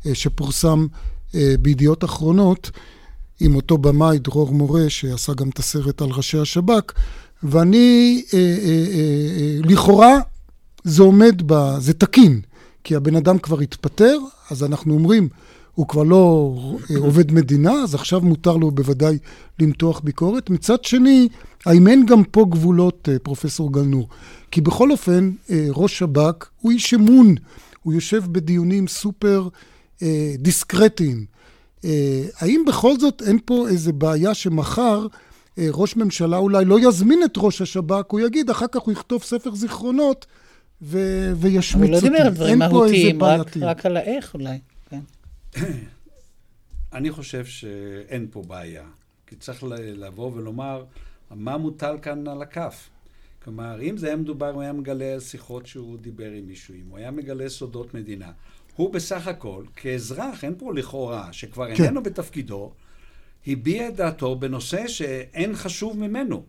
uh, 0.03 0.07
שפורסם 0.13 0.87
uh, 1.31 1.35
בידיעות 1.59 2.03
אחרונות, 2.03 2.71
עם 3.39 3.55
אותו 3.55 3.77
במאי, 3.77 4.19
דרור 4.19 4.53
מורה, 4.53 4.89
שעשה 4.89 5.33
גם 5.33 5.49
את 5.49 5.59
הסרט 5.59 6.01
על 6.01 6.09
ראשי 6.09 6.37
השב"כ, 6.37 6.93
ואני, 7.43 8.23
אה, 8.33 8.39
אה, 8.39 8.45
אה, 8.63 8.99
אה, 9.39 9.59
לכאורה, 9.63 10.19
זה 10.83 11.03
עומד 11.03 11.41
ב... 11.45 11.79
זה 11.79 11.93
תקין, 11.93 12.41
כי 12.83 12.95
הבן 12.95 13.15
אדם 13.15 13.39
כבר 13.39 13.59
התפטר, 13.59 14.17
אז 14.51 14.63
אנחנו 14.63 14.93
אומרים, 14.93 15.29
הוא 15.75 15.87
כבר 15.87 16.03
לא 16.03 16.55
אה, 16.91 16.97
עובד 16.97 17.31
מדינה, 17.31 17.71
אז 17.71 17.95
עכשיו 17.95 18.21
מותר 18.21 18.57
לו 18.57 18.71
בוודאי 18.71 19.17
למתוח 19.59 19.99
ביקורת. 19.99 20.49
מצד 20.49 20.83
שני, 20.83 21.27
האם 21.65 21.87
אין 21.87 22.05
גם 22.05 22.23
פה 22.23 22.45
גבולות, 22.49 23.09
אה, 23.11 23.19
פרופסור 23.19 23.73
גלנור? 23.73 24.07
כי 24.51 24.61
בכל 24.61 24.91
אופן, 24.91 25.31
ראש 25.69 25.99
שב"כ 25.99 26.45
הוא 26.61 26.71
איש 26.71 26.93
אמון, 26.93 27.35
הוא 27.83 27.93
יושב 27.93 28.23
בדיונים 28.31 28.87
סופר 28.87 29.47
דיסקרטיים. 30.39 31.25
אה, 31.85 32.23
האם 32.37 32.63
בכל 32.67 32.99
זאת 32.99 33.21
אין 33.21 33.39
פה 33.45 33.67
איזה 33.69 33.93
בעיה 33.93 34.33
שמחר 34.33 35.07
אה, 35.57 35.67
ראש 35.73 35.95
ממשלה 35.95 36.37
אולי 36.37 36.65
לא 36.65 36.79
יזמין 36.79 37.23
את 37.23 37.33
ראש 37.37 37.61
השב"כ, 37.61 38.11
הוא 38.11 38.19
יגיד, 38.19 38.49
אחר 38.49 38.67
כך 38.71 38.81
הוא 38.81 38.91
יכתוב 38.91 39.23
ספר 39.23 39.55
זיכרונות 39.55 40.25
ו- 40.81 41.31
וישמיץ 41.35 41.95
אותי. 41.95 42.07
אבל 42.07 42.13
לא 42.13 42.17
דיבר 42.17 42.27
על 42.27 42.33
דברים 42.33 42.59
מהותיים, 42.59 43.23
רק, 43.23 43.57
רק 43.57 43.85
על 43.85 43.97
האיך 43.97 44.33
אולי. 44.33 44.59
כן. 44.89 44.99
אני 46.93 47.11
חושב 47.11 47.45
שאין 47.45 48.27
פה 48.31 48.41
בעיה, 48.47 48.83
כי 49.27 49.35
צריך 49.35 49.63
לבוא 49.77 50.31
ולומר 50.35 50.83
מה 51.31 51.57
מוטל 51.57 51.97
כאן 52.01 52.27
על 52.27 52.41
הכף. 52.41 52.89
כלומר, 53.43 53.81
אם 53.81 53.97
זה 53.97 54.07
היה 54.07 54.15
מדובר, 54.15 54.49
הוא 54.49 54.61
היה 54.61 54.73
מגלה 54.73 55.19
שיחות 55.19 55.65
שהוא 55.65 55.97
דיבר 55.97 56.31
עם 56.31 56.47
מישהו, 56.47 56.73
אם 56.75 56.89
הוא 56.89 56.97
היה 56.97 57.11
מגלה 57.11 57.49
סודות 57.49 57.93
מדינה. 57.93 58.31
הוא 58.79 58.93
בסך 58.93 59.27
הכל, 59.27 59.63
כאזרח, 59.75 60.43
אין 60.43 60.55
פה 60.57 60.73
לכאורה, 60.73 61.33
שכבר 61.33 61.75
כן. 61.75 61.83
איננו 61.83 62.03
בתפקידו, 62.03 62.71
הביע 63.47 63.87
את 63.87 63.95
דעתו 63.95 64.35
בנושא 64.35 64.87
שאין 64.87 65.55
חשוב 65.55 65.97
ממנו. 65.97 66.43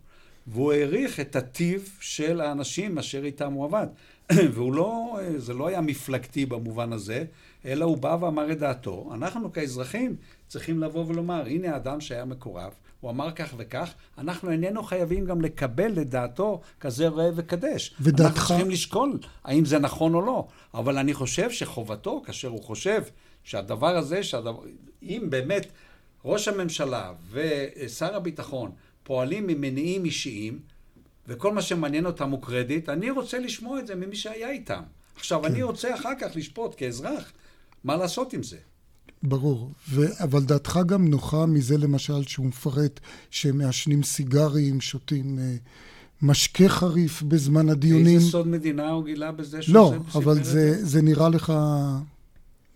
והוא 0.47 0.73
העריך 0.73 1.21
את 1.21 1.37
הטיב 1.37 1.99
של 2.01 2.41
האנשים 2.41 2.99
אשר 2.99 3.25
איתם 3.25 3.53
הוא 3.53 3.65
עבד. 3.65 3.87
והוא 4.55 4.75
לא, 4.75 5.19
זה 5.37 5.55
לא 5.55 5.69
היה 5.69 5.81
מפלגתי 5.81 6.47
במובן 6.47 6.93
הזה, 6.93 7.25
אלא 7.65 7.85
הוא 7.85 7.97
בא 7.97 8.17
ואמר 8.21 8.53
את 8.53 8.59
דעתו. 8.59 9.11
אנחנו 9.15 9.53
כאזרחים 9.53 10.17
צריכים 10.49 10.81
לבוא 10.81 11.07
ולומר, 11.07 11.47
הנה 11.47 11.73
האדם 11.73 12.01
שהיה 12.01 12.25
מקורב, 12.25 12.73
הוא 13.01 13.11
אמר 13.11 13.31
כך 13.31 13.55
וכך, 13.57 13.95
אנחנו 14.19 14.51
איננו 14.51 14.83
חייבים 14.83 15.25
גם 15.25 15.41
לקבל 15.41 16.01
את 16.01 16.11
דעתו 16.11 16.61
כזה 16.81 17.09
ראה 17.09 17.31
וקדש. 17.35 17.95
ודעתך? 18.01 18.21
אנחנו 18.21 18.49
צריכים 18.49 18.71
לשקול 18.71 19.19
האם 19.45 19.65
זה 19.65 19.79
נכון 19.79 20.15
או 20.15 20.21
לא. 20.21 20.47
אבל 20.75 20.99
אני 20.99 21.15
חושב 21.15 21.51
שחובתו, 21.51 22.23
כאשר 22.27 22.49
הוא 22.49 22.63
חושב 22.63 23.03
שהדבר 23.45 23.97
הזה, 23.97 24.23
שהדבר, 24.23 24.61
אם 25.03 25.27
באמת 25.29 25.67
ראש 26.25 26.49
הממשלה 26.49 27.13
ושר 27.31 28.17
הביטחון 28.17 28.71
פועלים 29.03 29.47
ממניעים 29.47 30.05
אישיים, 30.05 30.59
וכל 31.27 31.53
מה 31.53 31.63
שמעניין 31.63 32.07
אותם 32.07 32.31
הוא 32.31 32.43
קרדיט, 32.43 32.89
אני 32.89 33.11
רוצה 33.11 33.39
לשמוע 33.39 33.79
את 33.79 33.87
זה 33.87 33.95
ממי 33.95 34.17
שהיה 34.17 34.51
איתם. 34.51 34.83
עכשיו, 35.17 35.43
כן. 35.43 35.49
אני 35.49 35.63
רוצה 35.63 35.95
אחר 35.95 36.13
כך 36.21 36.31
לשפוט 36.35 36.75
כאזרח 36.77 37.33
מה 37.85 37.97
לעשות 37.97 38.33
עם 38.33 38.43
זה. 38.43 38.57
ברור, 39.23 39.73
ו... 39.89 40.23
אבל 40.23 40.45
דעתך 40.45 40.79
גם 40.87 41.09
נוחה 41.09 41.47
מזה 41.47 41.79
למשל 41.79 42.23
שהוא 42.23 42.47
מפרט 42.47 43.01
שהם 43.31 43.59
מעשנים 43.59 44.03
סיגרים, 44.03 44.81
שותים 44.81 45.39
אה, 45.39 45.57
משקה 46.23 46.69
חריף 46.69 47.23
בזמן 47.23 47.69
הדיונים. 47.69 48.15
איזה 48.17 48.31
סוד 48.31 48.49
מדינה 48.49 48.91
הוא 48.91 49.05
גילה 49.05 49.33
בזה 49.33 49.63
שהוא 49.63 49.75
לא, 49.75 49.95
אבל 50.15 50.45
זה, 50.45 50.85
זה 50.87 51.03
נראה 51.03 51.29
לך 51.29 51.53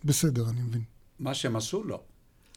בסדר, 0.04 0.48
אני 0.50 0.60
מבין. 0.62 0.82
מה 1.20 1.34
שהם 1.34 1.56
עשו? 1.56 1.84
לא. 1.84 2.00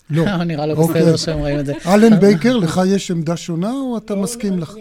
לא. 0.10 0.38
נראה 0.44 0.66
לו 0.66 0.76
בסדר 0.76 1.02
אוקיי. 1.02 1.18
שהם 1.18 1.40
רואים 1.40 1.60
את 1.60 1.66
זה. 1.66 1.74
אלן 1.86 2.20
בייקר, 2.20 2.58
לך 2.58 2.82
יש 2.88 3.12
עמדה 3.12 3.38
שונה 3.38 3.72
או 3.72 3.98
אתה 3.98 4.16
לא, 4.16 4.22
מסכים 4.22 4.60
לך? 4.60 4.74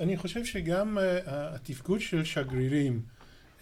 אני 0.00 0.16
חושב 0.16 0.44
שגם 0.44 0.98
אה, 0.98 1.18
התפקוד 1.26 2.00
של 2.00 2.24
שגרירים 2.24 3.00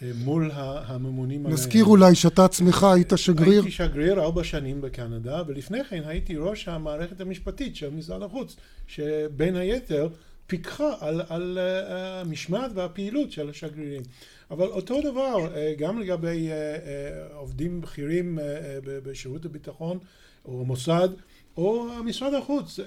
מול 0.02 0.50
הממונים 0.54 1.40
עליהם. 1.40 1.52
נזכיר 1.52 1.84
אולי 1.84 2.14
שאתה 2.14 2.44
עצמך 2.44 2.84
היית 2.84 3.12
שגריר. 3.16 3.60
הייתי 3.62 3.70
שגריר 3.70 4.20
ארבע 4.20 4.44
שנים 4.44 4.80
בקנדה, 4.80 5.42
ולפני 5.46 5.84
כן 5.84 6.02
הייתי 6.06 6.36
ראש 6.36 6.68
המערכת 6.68 7.20
המשפטית 7.20 7.76
של 7.76 7.90
משרד 7.90 8.22
החוץ, 8.22 8.56
שבין 8.86 9.56
היתר 9.56 10.08
פיקחה 10.46 10.94
על, 11.00 11.22
על 11.28 11.58
uh, 11.58 11.92
המשמעת 11.92 12.70
והפעילות 12.74 13.32
של 13.32 13.50
השגרירים. 13.50 14.02
אבל 14.50 14.66
אותו 14.66 15.00
דבר 15.00 15.36
uh, 15.36 15.80
גם 15.80 15.98
לגבי 15.98 16.48
uh, 16.48 17.34
עובדים 17.34 17.80
בכירים 17.80 18.38
בשירות 18.84 19.44
הביטחון 19.44 19.98
או 20.44 20.60
המוסד 20.60 21.08
או 21.56 21.86
משרד 22.04 22.34
החוץ. 22.34 22.80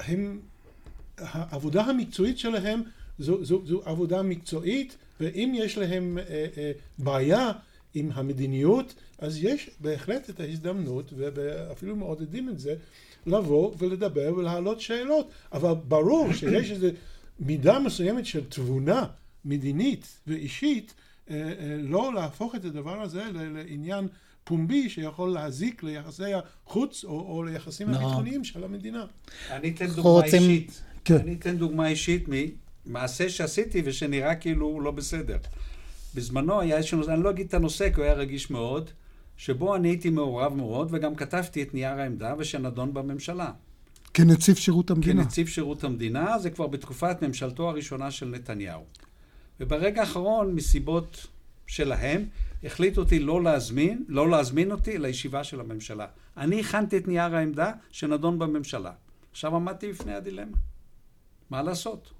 הם, 0.00 0.40
העבודה 1.18 1.82
המקצועית 1.84 2.38
שלהם 2.38 2.82
זו, 3.22 3.44
זו, 3.44 3.62
זו 3.64 3.82
עבודה 3.84 4.22
מקצועית, 4.22 4.96
ואם 5.20 5.52
יש 5.56 5.78
להם 5.78 6.18
אה, 6.18 6.46
אה, 6.56 6.72
בעיה 6.98 7.52
עם 7.94 8.10
המדיניות, 8.14 8.94
אז 9.18 9.44
יש 9.44 9.70
בהחלט 9.80 10.30
את 10.30 10.40
ההזדמנות, 10.40 11.12
ואפילו 11.16 11.96
מעודדים 11.96 12.48
את 12.48 12.58
זה, 12.58 12.74
לבוא 13.26 13.74
ולדבר 13.78 14.34
ולהעלות 14.36 14.80
שאלות. 14.80 15.30
אבל 15.52 15.72
ברור 15.88 16.32
שיש 16.32 16.70
איזו 16.70 16.86
מידה 17.40 17.78
מסוימת 17.78 18.26
של 18.26 18.44
תבונה 18.44 19.04
מדינית 19.44 20.18
ואישית, 20.26 20.94
אה, 21.30 21.36
אה, 21.36 21.76
לא 21.78 22.14
להפוך 22.14 22.54
את 22.54 22.64
הדבר 22.64 23.02
הזה 23.02 23.24
לעניין 23.34 24.08
פומבי 24.44 24.88
שיכול 24.88 25.30
להזיק 25.30 25.82
ליחסי 25.82 26.32
החוץ 26.34 27.04
או, 27.04 27.10
או 27.10 27.42
ליחסים 27.42 27.88
no. 27.88 27.96
הביטחוניים 27.96 28.44
של 28.44 28.64
המדינה. 28.64 29.04
אני 29.50 29.70
אתן 29.70 29.86
דוגמה 29.86 30.10
רוצים... 30.10 30.42
אישית. 30.42 30.82
כן. 31.04 31.16
אני 31.16 31.34
אתן 31.34 31.56
דוגמה 31.56 31.88
אישית 31.88 32.28
ממעשה 32.86 33.28
שעשיתי 33.28 33.82
ושנראה 33.84 34.34
כאילו 34.34 34.80
לא 34.80 34.90
בסדר. 34.90 35.36
בזמנו 36.14 36.60
היה 36.60 36.76
איזשהו 36.76 36.98
נושא, 36.98 37.12
אני 37.12 37.22
לא 37.22 37.30
אגיד 37.30 37.46
את 37.46 37.54
הנושא 37.54 37.90
כי 37.90 37.96
הוא 37.96 38.04
היה 38.04 38.14
רגיש 38.14 38.50
מאוד, 38.50 38.90
שבו 39.36 39.76
אני 39.76 39.88
הייתי 39.88 40.10
מעורב 40.10 40.54
מאוד 40.54 40.88
וגם 40.90 41.14
כתבתי 41.14 41.62
את 41.62 41.74
נייר 41.74 42.00
העמדה 42.00 42.34
ושנדון 42.38 42.94
בממשלה. 42.94 43.52
כנציב 44.14 44.56
שירות 44.56 44.90
המדינה. 44.90 45.24
כנציב 45.24 45.48
שירות 45.48 45.84
המדינה, 45.84 46.38
זה 46.38 46.50
כבר 46.50 46.66
בתקופת 46.66 47.22
ממשלתו 47.22 47.68
הראשונה 47.68 48.10
של 48.10 48.26
נתניהו. 48.26 48.84
וברגע 49.60 50.00
האחרון, 50.00 50.54
מסיבות 50.54 51.26
שלהם, 51.66 52.24
החליט 52.64 52.98
אותי 52.98 53.18
לא 53.18 53.42
להזמין, 53.42 54.04
לא 54.08 54.30
להזמין 54.30 54.72
אותי 54.72 54.98
לישיבה 54.98 55.44
של 55.44 55.60
הממשלה. 55.60 56.06
אני 56.36 56.60
הכנתי 56.60 56.96
את 56.96 57.08
נייר 57.08 57.36
העמדה 57.36 57.72
שנדון 57.90 58.38
בממשלה. 58.38 58.92
עכשיו 59.30 59.56
עמדתי 59.56 59.92
בפני 59.92 60.14
הדילמה. 60.14 60.56
מה 61.50 61.62
לעשות? 61.62 62.12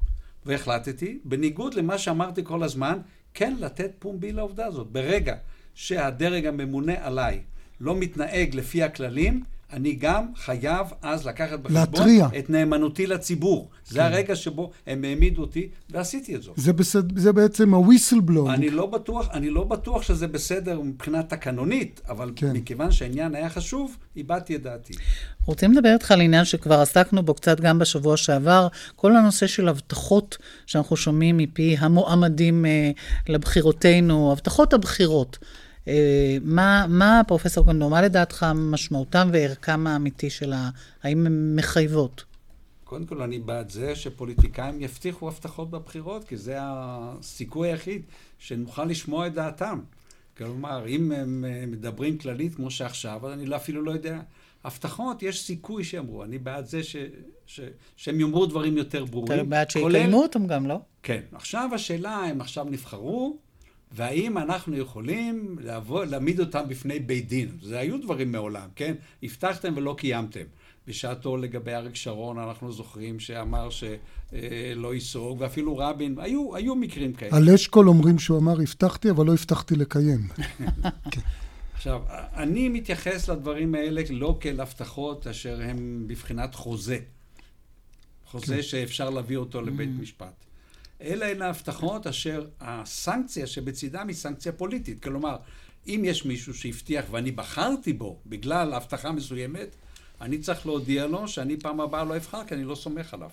והחלטתי, 0.46 1.18
בניגוד 1.25 1.75
למה 1.75 1.99
שאמרתי 1.99 2.40
כל 2.44 2.62
הזמן, 2.62 2.99
כן 3.34 3.56
לתת 3.61 3.90
פומבי 3.99 4.32
לעובדה 4.32 4.66
הזאת. 4.66 4.87
ברגע 4.87 5.37
שהדרג 5.75 6.46
הממונה 6.46 6.94
עליי 7.02 7.42
לא 7.80 7.96
מתנהג 7.96 8.54
לפי 8.54 8.82
הכללים, 8.82 9.42
אני 9.72 9.94
גם 9.94 10.26
חייב 10.36 10.86
אז 11.02 11.26
לקחת 11.26 11.58
בחשבון 11.58 11.80
להתריע. 11.80 12.28
את 12.38 12.50
נאמנותי 12.50 13.06
לציבור. 13.06 13.70
כן. 13.70 13.94
זה 13.94 14.04
הרגע 14.04 14.36
שבו 14.36 14.70
הם 14.86 15.04
העמידו 15.04 15.42
אותי, 15.42 15.68
ועשיתי 15.90 16.36
את 16.36 16.42
זאת. 16.42 16.54
זה, 16.56 16.72
בסד... 16.72 17.18
זה 17.18 17.32
בעצם 17.32 17.74
ה-whistleblower. 17.74 18.50
אני 18.50 18.70
לא 18.70 18.86
בטוח, 18.86 19.28
אני 19.32 19.50
לא 19.50 19.64
בטוח 19.64 20.02
שזה 20.02 20.26
בסדר 20.26 20.80
מבחינה 20.80 21.22
תקנונית, 21.22 22.00
אבל 22.08 22.32
כן. 22.36 22.52
מכיוון 22.52 22.92
שהעניין 22.92 23.34
היה 23.34 23.48
חשוב, 23.48 23.96
איבדתי 24.16 24.56
את 24.56 24.62
דעתי. 24.62 24.94
רוצים 25.46 25.72
לדבר 25.72 25.92
איתך 25.92 26.10
על 26.10 26.20
עניין 26.20 26.44
שכבר 26.44 26.80
עסקנו 26.80 27.22
בו 27.22 27.34
קצת 27.34 27.60
גם 27.60 27.78
בשבוע 27.78 28.16
שעבר, 28.16 28.68
כל 28.96 29.16
הנושא 29.16 29.46
של 29.46 29.68
הבטחות 29.68 30.38
שאנחנו 30.66 30.96
שומעים 30.96 31.36
מפי 31.36 31.76
המועמדים 31.78 32.66
אה, 32.66 32.90
לבחירותינו, 33.28 34.32
הבטחות 34.32 34.72
הבחירות. 34.72 35.38
אה, 35.88 36.36
מה, 36.42 36.86
מה, 36.88 37.20
פרופסור 37.26 37.66
גנדור, 37.66 37.90
מה 37.90 38.02
לדעתך 38.02 38.46
משמעותם 38.54 39.28
וערכם 39.32 39.86
האמיתי 39.86 40.30
של 40.30 40.52
ה... 40.52 40.70
האם 41.02 41.26
הן 41.26 41.56
מחייבות? 41.56 42.24
קודם 42.84 43.06
כל, 43.06 43.22
אני 43.22 43.38
בעד 43.38 43.70
זה 43.70 43.94
שפוליטיקאים 43.96 44.80
יבטיחו 44.80 45.28
הבטחות 45.28 45.70
בבחירות, 45.70 46.24
כי 46.24 46.36
זה 46.36 46.56
הסיכוי 46.60 47.68
היחיד 47.68 48.02
שנוכל 48.38 48.84
לשמוע 48.84 49.26
את 49.26 49.34
דעתם. 49.34 49.80
כלומר, 50.36 50.88
אם 50.88 51.12
הם 51.12 51.44
מדברים 51.66 52.18
כללית 52.18 52.54
כמו 52.54 52.70
שעכשיו, 52.70 53.26
אז 53.26 53.32
אני 53.32 53.46
לא, 53.46 53.56
אפילו 53.56 53.82
לא 53.82 53.90
יודע. 53.90 54.20
הבטחות, 54.64 55.22
יש 55.22 55.42
סיכוי 55.42 55.84
שיאמרו. 55.84 56.24
אני 56.24 56.38
בעד 56.38 56.66
זה 56.66 56.82
ש, 56.82 56.96
ש, 57.46 57.60
שהם 57.96 58.20
יאמרו 58.20 58.46
דברים 58.46 58.76
יותר 58.76 59.04
ברורים. 59.04 59.40
אתה 59.40 59.44
בעד 59.44 59.70
שיקיימו 59.70 60.22
אותם 60.22 60.46
גם, 60.46 60.66
לא? 60.66 60.78
כן. 61.02 61.20
עכשיו 61.32 61.70
השאלה, 61.74 62.16
הם 62.16 62.40
עכשיו 62.40 62.64
נבחרו, 62.64 63.37
והאם 63.94 64.38
אנחנו 64.38 64.76
יכולים 64.76 65.57
לעבוד, 65.61 66.09
להעמיד 66.09 66.40
אותם 66.40 66.62
בפני 66.68 66.98
בית 66.98 67.28
דין. 67.28 67.48
זה 67.62 67.78
היו 67.78 67.98
דברים 68.02 68.33
מעולם, 68.33 68.68
כן? 68.76 68.94
הבטחתם 69.22 69.72
ולא 69.76 69.94
קיימתם. 69.98 70.44
בשעתו 70.87 71.37
לגבי 71.37 71.74
אריק 71.74 71.94
שרון, 71.94 72.38
אנחנו 72.38 72.72
זוכרים 72.72 73.20
שאמר 73.20 73.68
שלא 73.70 74.94
ייסוג, 74.94 75.40
ואפילו 75.40 75.76
רבין, 75.76 76.14
היו, 76.18 76.57
היו 76.57 76.74
מקרים 76.74 77.12
כאלה. 77.12 77.37
על 77.37 77.50
אשכול 77.50 77.88
אומרים 77.88 78.18
שהוא 78.18 78.38
אמר, 78.38 78.61
הבטחתי, 78.61 79.11
אבל 79.11 79.26
לא 79.26 79.33
הבטחתי 79.33 79.76
לקיים. 79.76 80.28
כן. 81.11 81.20
עכשיו, 81.74 82.02
אני 82.35 82.68
מתייחס 82.68 83.28
לדברים 83.28 83.74
האלה 83.74 84.02
לא 84.11 84.37
כאל 84.40 84.61
הבטחות 84.61 85.26
אשר 85.26 85.61
הם 85.62 86.05
בבחינת 86.07 86.55
חוזה. 86.55 86.98
חוזה 88.26 88.57
כן. 88.57 88.62
שאפשר 88.62 89.11
להביא 89.11 89.37
אותו 89.37 89.62
לבית 89.62 89.88
mm. 89.88 90.02
משפט. 90.02 90.44
אלה 91.02 91.30
הן 91.30 91.42
ההבטחות 91.42 92.06
אשר 92.06 92.46
הסנקציה 92.60 93.46
שבצידם 93.46 94.08
היא 94.08 94.16
סנקציה 94.16 94.52
פוליטית. 94.52 95.02
כלומר, 95.02 95.36
אם 95.86 96.02
יש 96.04 96.24
מישהו 96.24 96.54
שהבטיח 96.54 97.04
ואני 97.10 97.30
בחרתי 97.30 97.92
בו 97.92 98.18
בגלל 98.26 98.74
הבטחה 98.74 99.12
מסוימת, 99.12 99.76
אני 100.20 100.38
צריך 100.38 100.66
להודיע 100.66 101.06
לו 101.06 101.28
שאני 101.28 101.56
פעם 101.56 101.80
הבאה 101.80 102.04
לא 102.04 102.16
אבחר 102.16 102.44
כי 102.44 102.54
אני 102.54 102.64
לא 102.64 102.74
סומך 102.74 103.14
עליו. 103.14 103.30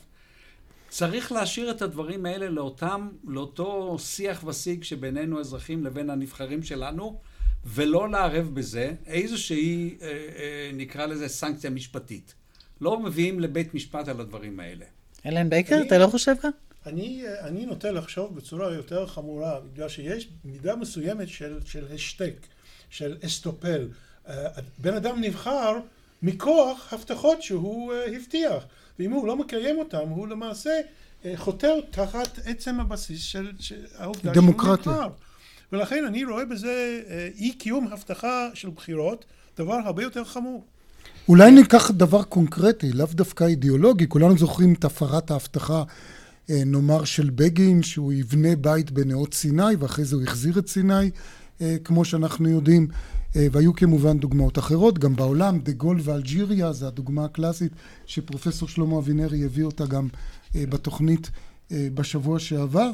צריך 0.90 1.32
להשאיר 1.32 1.72
את 1.72 1.82
הדברים 1.82 2.26
האלה 2.26 2.50
לאותם, 2.50 3.10
לאותו 3.28 3.98
שיח 4.00 4.44
ושיג 4.48 4.84
שבינינו 4.84 5.40
אזרחים 5.40 5.84
לבין 5.84 6.10
הנבחרים 6.10 6.64
שלנו, 6.64 7.20
ולא 7.66 8.10
לערב 8.10 8.50
בזה 8.54 8.94
איזושהי, 9.08 9.98
אה, 10.02 10.08
אה, 10.08 10.72
נקרא 10.74 11.06
לזה 11.06 11.28
סנקציה 11.28 11.70
משפטית. 11.70 12.34
לא 12.82 13.00
מביאים 13.00 13.40
לבית 13.40 13.74
משפט 13.74 14.08
על 14.08 14.22
הדברים 14.22 14.60
האלה. 14.60 14.86
אלן 15.26 15.50
בייקר, 15.50 15.76
אני... 15.76 15.88
אתה 15.88 15.98
לא 15.98 16.08
חושב 16.08 16.34
כך? 16.44 16.50
אני, 16.90 17.24
אני 17.42 17.66
נוטה 17.66 17.92
לחשוב 17.92 18.36
בצורה 18.36 18.74
יותר 18.74 19.08
חמורה, 19.08 19.60
בגלל 19.60 19.90
שיש 19.90 20.28
מידה 20.46 20.76
מסוימת 20.76 21.28
של, 21.28 21.60
של 21.66 21.86
השתק, 21.94 22.34
של 22.90 23.18
אסטופל. 23.26 23.88
אה, 24.30 24.48
בן 24.78 24.94
אדם 24.94 25.22
נבחר 25.22 25.78
מכוח 26.22 26.94
הבטחות 26.94 27.42
שהוא 27.42 27.94
אה, 27.94 28.16
הבטיח, 28.16 28.64
ואם 29.00 29.12
הוא 29.12 29.28
לא 29.28 29.36
מקיים 29.36 29.80
אותם, 29.80 30.10
הוא 30.10 30.28
למעשה 30.28 30.80
אה, 31.26 31.34
חותר 31.36 31.74
תחת 31.92 32.40
עצם 32.46 32.80
הבסיס 32.80 33.22
של, 33.22 33.52
של 33.60 33.86
העובדה 33.98 34.34
שהוא 34.34 34.46
נבחר. 34.46 35.08
ולכן 35.72 36.06
אני 36.06 36.24
רואה 36.24 36.46
בזה 36.46 37.02
אי 37.36 37.54
קיום 37.54 37.88
הבטחה 37.88 38.50
של 38.54 38.70
בחירות 38.70 39.26
דבר 39.58 39.80
הרבה 39.86 40.04
יותר 40.04 40.24
חמור. 40.24 40.66
אולי 41.28 41.52
ניקח 41.52 41.92
דבר 41.92 42.24
קונקרטי, 42.24 42.92
לאו 42.92 43.06
דווקא 43.12 43.44
אידיאולוגי, 43.44 44.10
כולנו 44.10 44.38
זוכרים 44.38 44.74
את 44.74 44.86
הפרת 44.86 45.32
ההבטחה 45.32 45.84
נאמר 46.50 47.04
של 47.04 47.30
בגין, 47.30 47.84
שהוא 47.84 48.14
יבנה 48.14 48.56
בית 48.56 48.92
בנאות 48.92 49.34
סיני, 49.34 49.76
ואחרי 49.80 50.06
זה 50.06 50.16
הוא 50.16 50.24
החזיר 50.24 50.60
את 50.60 50.68
סיני, 50.68 51.10
אה, 51.62 51.76
כמו 51.84 52.06
שאנחנו 52.06 52.50
יודעים, 52.50 52.88
אה, 53.36 53.48
והיו 53.52 53.76
כמובן 53.76 54.20
דוגמאות 54.20 54.60
אחרות, 54.60 55.00
גם 55.00 55.16
בעולם, 55.16 55.60
דה 55.60 55.72
גול 55.72 56.00
ואלג'יריה, 56.04 56.74
זו 56.74 56.88
הדוגמה 56.88 57.26
הקלאסית 57.26 57.72
שפרופסור 58.06 58.68
שלמה 58.68 58.98
אבינרי 58.98 59.46
הביא 59.46 59.64
אותה 59.64 59.86
גם 59.86 60.08
בתוכנית 60.56 61.32
בשבוע 61.72 62.40
שעבר. 62.40 62.92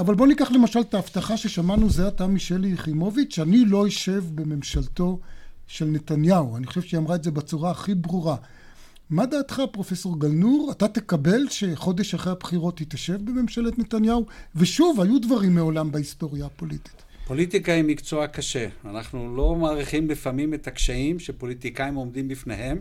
אבל 0.00 0.14
בואו 0.14 0.28
ניקח 0.28 0.50
למשל 0.50 0.80
את 0.80 0.94
ההבטחה 0.94 1.36
ששמענו 1.36 1.90
זה 1.90 2.06
עתה 2.06 2.26
משלי 2.26 2.68
יחימוביץ', 2.68 3.34
שאני 3.34 3.64
לא 3.64 3.86
אשב 3.86 4.24
בממשלתו 4.34 5.18
של 5.66 5.84
נתניהו. 5.84 6.56
אני 6.56 6.66
חושב 6.66 6.82
שהיא 6.82 7.00
אמרה 7.00 7.14
את 7.14 7.24
זה 7.24 7.30
בצורה 7.30 7.70
הכי 7.70 7.94
ברורה. 7.94 8.36
מה 9.14 9.26
דעתך, 9.26 9.62
פרופסור 9.72 10.20
גלנור? 10.20 10.72
אתה 10.72 10.88
תקבל 10.88 11.48
שחודש 11.50 12.14
אחרי 12.14 12.32
הבחירות 12.32 12.76
תתיישב 12.76 13.24
בממשלת 13.24 13.78
נתניהו? 13.78 14.26
ושוב, 14.56 15.00
היו 15.00 15.18
דברים 15.18 15.54
מעולם 15.54 15.92
בהיסטוריה 15.92 16.46
הפוליטית. 16.46 17.02
פוליטיקה 17.26 17.72
היא 17.72 17.84
מקצוע 17.84 18.26
קשה. 18.26 18.68
אנחנו 18.84 19.36
לא 19.36 19.54
מעריכים 19.54 20.10
לפעמים 20.10 20.54
את 20.54 20.66
הקשיים 20.66 21.18
שפוליטיקאים 21.18 21.94
עומדים 21.94 22.28
בפניהם, 22.28 22.80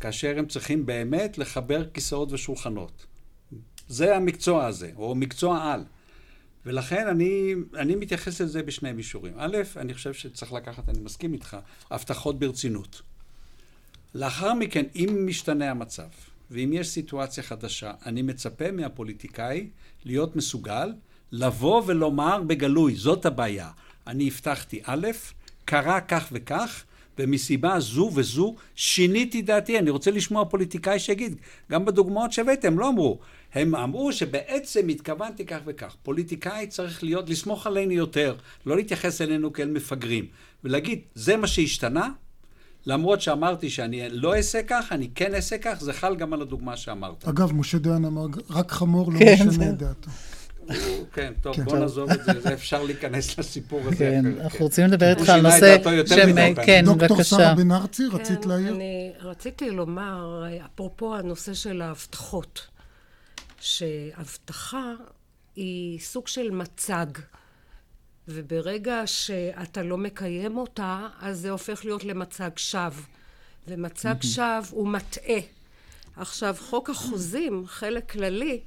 כאשר 0.00 0.38
הם 0.38 0.46
צריכים 0.46 0.86
באמת 0.86 1.38
לחבר 1.38 1.84
כיסאות 1.84 2.32
ושולחנות. 2.32 3.06
זה 3.88 4.16
המקצוע 4.16 4.66
הזה, 4.66 4.90
או 4.96 5.14
מקצוע 5.14 5.72
על. 5.72 5.84
ולכן 6.66 7.06
אני, 7.06 7.54
אני 7.76 7.94
מתייחס 7.94 8.40
לזה 8.40 8.62
בשני 8.62 8.92
מישורים. 8.92 9.32
א', 9.36 9.56
אני 9.76 9.94
חושב 9.94 10.12
שצריך 10.12 10.52
לקחת, 10.52 10.88
אני 10.88 11.00
מסכים 11.00 11.32
איתך, 11.32 11.56
הבטחות 11.90 12.38
ברצינות. 12.38 13.02
לאחר 14.14 14.54
מכן, 14.54 14.84
אם 14.96 15.26
משתנה 15.26 15.70
המצב, 15.70 16.08
ואם 16.50 16.72
יש 16.72 16.88
סיטואציה 16.88 17.42
חדשה, 17.42 17.92
אני 18.06 18.22
מצפה 18.22 18.70
מהפוליטיקאי 18.70 19.68
להיות 20.04 20.36
מסוגל 20.36 20.92
לבוא 21.32 21.82
ולומר 21.86 22.42
בגלוי, 22.42 22.94
זאת 22.94 23.26
הבעיה. 23.26 23.70
אני 24.06 24.28
הבטחתי 24.28 24.80
א', 24.84 25.06
קרה 25.64 26.00
כך 26.00 26.28
וכך, 26.32 26.84
ומסיבה 27.18 27.80
זו 27.80 28.10
וזו 28.14 28.54
שיניתי 28.74 29.42
דעתי. 29.42 29.78
אני 29.78 29.90
רוצה 29.90 30.10
לשמוע 30.10 30.44
פוליטיקאי 30.44 30.98
שיגיד, 30.98 31.36
גם 31.70 31.84
בדוגמאות 31.84 32.32
שהבאתם, 32.32 32.78
לא 32.78 32.88
אמרו. 32.88 33.18
הם 33.54 33.74
אמרו 33.74 34.12
שבעצם 34.12 34.88
התכוונתי 34.88 35.46
כך 35.46 35.58
וכך. 35.66 35.96
פוליטיקאי 36.02 36.66
צריך 36.66 37.04
להיות, 37.04 37.30
לסמוך 37.30 37.66
עלינו 37.66 37.92
יותר, 37.92 38.36
לא 38.66 38.76
להתייחס 38.76 39.20
אלינו 39.20 39.52
כאל 39.52 39.70
מפגרים, 39.70 40.26
ולהגיד, 40.64 41.00
זה 41.14 41.36
מה 41.36 41.46
שהשתנה, 41.46 42.08
למרות 42.86 43.20
שאמרתי 43.20 43.70
שאני 43.70 44.08
לא 44.10 44.36
אעשה 44.36 44.60
כך, 44.62 44.88
אני 44.90 45.08
כן 45.14 45.34
אעשה 45.34 45.58
כך, 45.58 45.80
זה 45.80 45.92
חל 45.92 46.16
גם 46.16 46.32
על 46.32 46.42
הדוגמה 46.42 46.76
שאמרת. 46.76 47.28
אגב, 47.28 47.52
משה 47.52 47.78
דיין 47.78 48.04
אמר, 48.04 48.26
רק 48.50 48.72
חמור 48.72 49.12
לא 49.12 49.18
כן, 49.18 49.48
משנה 49.48 49.70
את 49.70 49.78
דעתו. 49.78 50.10
כן, 51.12 51.32
טוב, 51.40 51.60
בוא 51.60 51.78
נעזוב 51.78 52.10
את 52.10 52.24
זה, 52.24 52.40
זה 52.40 52.52
אפשר 52.54 52.82
להיכנס 52.82 53.38
לסיפור 53.38 53.80
הזה. 53.84 53.96
כן, 53.96 54.24
אנחנו 54.40 54.64
רוצים 54.64 54.86
לדבר 54.86 55.10
איתך 55.10 55.28
על 55.28 55.40
נושא 55.40 55.76
שהם, 56.06 56.54
כן, 56.54 56.84
בבקשה. 56.86 57.06
דוקטור 57.06 57.22
שרה 57.22 57.54
בן 57.54 57.72
ארצי, 57.72 58.06
רצית 58.12 58.42
כן, 58.42 58.48
להעיר? 58.48 58.74
אני 58.74 59.12
רציתי 59.20 59.70
לומר, 59.70 60.44
אפרופו 60.74 61.16
הנושא 61.16 61.54
של 61.54 61.82
ההבטחות, 61.82 62.66
שהבטחה 63.60 64.92
היא 65.56 66.00
סוג 66.00 66.28
של 66.28 66.50
מצג, 66.50 67.06
וברגע 68.28 69.02
שאתה 69.06 69.82
לא 69.82 69.98
מקיים 69.98 70.56
אותה, 70.56 71.08
אז 71.20 71.38
זה 71.38 71.50
הופך 71.50 71.84
להיות 71.84 72.04
למצג 72.04 72.50
שווא, 72.56 73.02
ומצג 73.68 74.14
שווא 74.22 74.60
הוא 74.70 74.88
מטעה. 74.88 75.40
עכשיו, 76.16 76.56
חוק 76.58 76.90
החוזים, 76.90 77.64
חלק 77.66 78.10
כללי, 78.10 78.60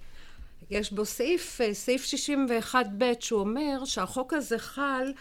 יש 0.70 0.92
בו 0.92 1.06
סעיף, 1.06 1.60
סעיף 1.74 2.06
61ב', 2.06 3.04
שהוא 3.20 3.40
אומר 3.40 3.86
שהחוק 3.86 4.34
הזה 4.34 4.60
חל 4.60 5.12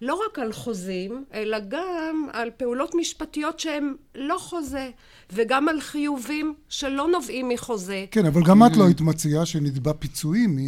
לא 0.00 0.20
רק 0.30 0.38
על 0.38 0.52
חוזים, 0.52 1.24
אלא 1.34 1.58
גם 1.68 2.28
על 2.32 2.50
פעולות 2.56 2.94
משפטיות 2.94 3.60
שהן 3.60 3.94
לא 4.14 4.36
חוזה, 4.38 4.90
וגם 5.32 5.68
על 5.68 5.80
חיובים 5.80 6.54
שלא 6.68 7.08
נובעים 7.08 7.48
מחוזה. 7.48 8.04
כן, 8.10 8.26
אבל 8.26 8.42
גם 8.44 8.66
את 8.66 8.76
לא 8.76 8.84
היית 8.86 9.00
מציעה 9.00 9.46
שנתבע 9.46 9.92
פיצויים 9.98 10.58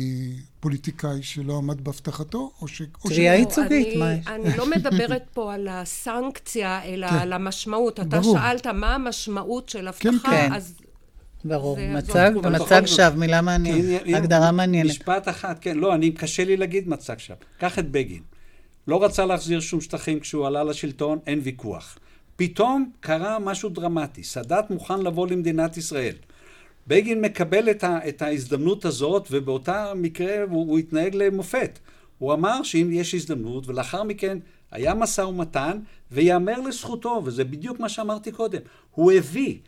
מפוליטיקאי 0.59 1.23
שלא 1.23 1.57
עמד 1.57 1.85
בהבטחתו, 1.85 2.51
או 2.63 2.69
ש... 2.69 2.83
תביעה 3.03 3.35
לא, 3.35 3.39
ייצוגית, 3.41 3.87
אני- 3.87 3.97
מה 3.97 4.13
יש? 4.13 4.27
אני 4.27 4.57
לא 4.57 4.71
מדברת 4.71 5.23
פה 5.35 5.55
על 5.55 5.69
הסנקציה, 5.71 6.85
אלא 6.85 7.09
כן. 7.09 7.15
על 7.17 7.33
המשמעות. 7.33 8.01
אתה. 8.01 8.23
שאלת 8.23 8.67
מה 8.67 8.95
המשמעות 8.95 9.69
של 9.69 9.89
כן, 9.99 10.09
הבטחה, 10.15 10.31
כן. 10.31 10.53
אז 10.53 10.75
ברור, 11.45 11.79
מצג 11.95 12.31
זאת. 12.59 12.89
שווא, 12.89 13.09
מילה 13.17 13.41
מעניינת, 13.43 14.03
הגדרה 14.17 14.53
מעניינת. 14.53 14.91
משפט 14.91 15.29
אחד, 15.29 15.55
כן, 15.61 15.79
לא, 15.79 15.95
אני, 15.95 16.11
קשה 16.13 16.45
לי 16.45 16.57
להגיד 16.57 16.89
מצג 16.89 17.19
שווא. 17.19 17.37
קח 17.59 17.79
את 17.79 17.91
בגין. 17.91 18.23
לא 18.89 19.05
רצה 19.05 19.27
להחזיר 19.27 19.61
שום 19.61 19.81
שטחים 19.81 20.21
כשהוא 20.21 20.47
עלה 20.47 20.65
לשלטון, 20.65 21.19
אין 21.27 21.41
ויכוח. 21.43 21.99
פתאום 22.37 22.91
קרה 23.01 23.39
משהו 23.39 23.69
דרמטי. 23.69 24.23
סאדאת 24.23 24.71
מוכן 24.71 25.01
לבוא 25.01 25.27
למדינת 25.27 25.77
ישראל. 25.77 26.15
בגין 26.87 27.21
מקבל 27.21 27.71
את, 27.71 27.85
ה, 27.85 28.09
את 28.09 28.23
ההזדמנות 28.23 28.85
הזאת, 28.85 29.29
ובאותה 29.31 29.93
מקרה 29.97 30.43
הוא, 30.51 30.71
הוא 30.71 30.79
התנהג 30.79 31.15
למופת. 31.15 31.79
הוא 32.19 32.33
אמר 32.33 32.63
שאם 32.63 32.89
יש 32.93 33.15
הזדמנות, 33.15 33.69
ולאחר 33.69 34.03
מכן 34.03 34.39
היה 34.71 34.95
משא 34.95 35.21
ומתן, 35.21 35.79
ויאמר 36.13 36.61
לזכותו, 36.61 37.23
וזה 37.25 37.45
בדיוק 37.45 37.81
מה 37.81 37.89
שאמרתי 37.89 38.33
קודם, 38.33 38.61
הוא 38.91 39.13
הביא 39.13 39.59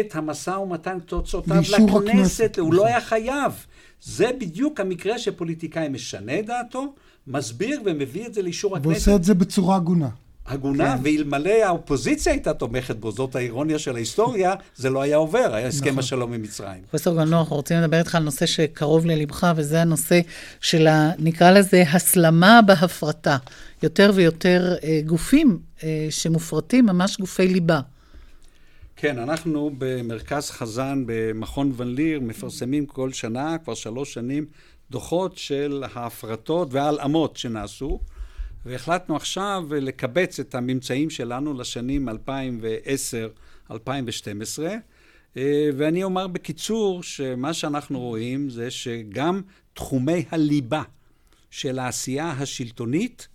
את 0.00 0.14
המשא 0.14 0.50
ומתן, 0.50 0.98
תוצאותיו 1.00 1.54
לכנסת, 1.54 1.96
הכנסת, 1.96 2.58
הוא 2.58 2.66
נכון. 2.66 2.76
לא 2.76 2.86
היה 2.86 3.00
חייב. 3.00 3.66
זה 4.02 4.30
בדיוק 4.40 4.80
המקרה 4.80 5.18
שפוליטיקאי 5.18 5.88
משנה 5.88 6.42
דעתו, 6.42 6.94
מסביר 7.26 7.80
ומביא 7.84 8.26
את 8.26 8.34
זה 8.34 8.42
לאישור 8.42 8.76
הכנסת. 8.76 8.90
ועושה 8.90 9.16
את 9.16 9.24
זה 9.24 9.34
בצורה 9.34 9.76
הגונה. 9.76 10.08
הגונה, 10.46 10.96
כן. 10.96 11.02
ואלמלא 11.04 11.50
האופוזיציה 11.64 12.32
הייתה 12.32 12.54
תומכת 12.54 12.96
בו, 12.96 13.12
זאת 13.12 13.36
האירוניה 13.36 13.78
של 13.78 13.94
ההיסטוריה, 13.94 14.54
זה 14.76 14.90
לא 14.90 15.02
היה 15.02 15.16
עובר, 15.16 15.54
היה 15.54 15.66
הסכם 15.66 15.86
נכון. 15.86 15.98
השלום 15.98 16.32
עם 16.32 16.42
מצרים. 16.42 16.82
פרופסור 16.90 17.16
גלנור, 17.16 17.40
אנחנו 17.40 17.56
רוצים 17.56 17.76
לדבר 17.76 17.98
איתך 17.98 18.14
על 18.14 18.22
נושא 18.22 18.46
שקרוב 18.46 19.06
ללבך, 19.06 19.52
וזה 19.56 19.82
הנושא 19.82 20.20
של, 20.60 20.86
ה, 20.86 21.10
נקרא 21.18 21.50
לזה, 21.50 21.84
הסלמה 21.92 22.60
בהפרטה. 22.66 23.36
יותר 23.82 24.10
ויותר 24.14 24.74
אה, 24.82 25.00
גופים 25.06 25.58
אה, 25.82 26.06
שמופרטים, 26.10 26.86
ממש 26.86 27.16
גופי 27.20 27.48
ליבה. 27.48 27.80
כן, 28.96 29.18
אנחנו 29.18 29.70
במרכז 29.78 30.50
חזן 30.50 31.02
במכון 31.06 31.72
ון 31.76 31.94
ליר 31.94 32.20
מפרסמים 32.20 32.86
כל 32.86 33.12
שנה, 33.12 33.58
כבר 33.58 33.74
שלוש 33.74 34.14
שנים, 34.14 34.46
דוחות 34.90 35.38
של 35.38 35.84
ההפרטות 35.94 36.68
וההלאמות 36.70 37.36
שנעשו, 37.36 38.00
והחלטנו 38.66 39.16
עכשיו 39.16 39.64
לקבץ 39.70 40.40
את 40.40 40.54
הממצאים 40.54 41.10
שלנו 41.10 41.54
לשנים 41.54 42.08
2010-2012, 42.08 43.72
אה, 45.36 45.70
ואני 45.76 46.04
אומר 46.04 46.26
בקיצור 46.26 47.02
שמה 47.02 47.52
שאנחנו 47.52 48.00
רואים 48.00 48.50
זה 48.50 48.70
שגם 48.70 49.42
תחומי 49.74 50.24
הליבה 50.30 50.82
של 51.50 51.78
העשייה 51.78 52.30
השלטונית 52.30 53.28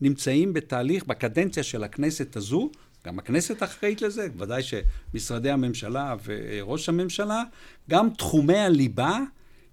נמצאים 0.00 0.52
בתהליך, 0.52 1.04
בקדנציה 1.04 1.62
של 1.62 1.84
הכנסת 1.84 2.36
הזו, 2.36 2.70
גם 3.06 3.18
הכנסת 3.18 3.62
אחראית 3.62 4.02
לזה, 4.02 4.28
ודאי 4.38 4.62
שמשרדי 4.62 5.50
הממשלה 5.50 6.14
וראש 6.24 6.88
הממשלה, 6.88 7.42
גם 7.90 8.10
תחומי 8.10 8.58
הליבה 8.58 9.18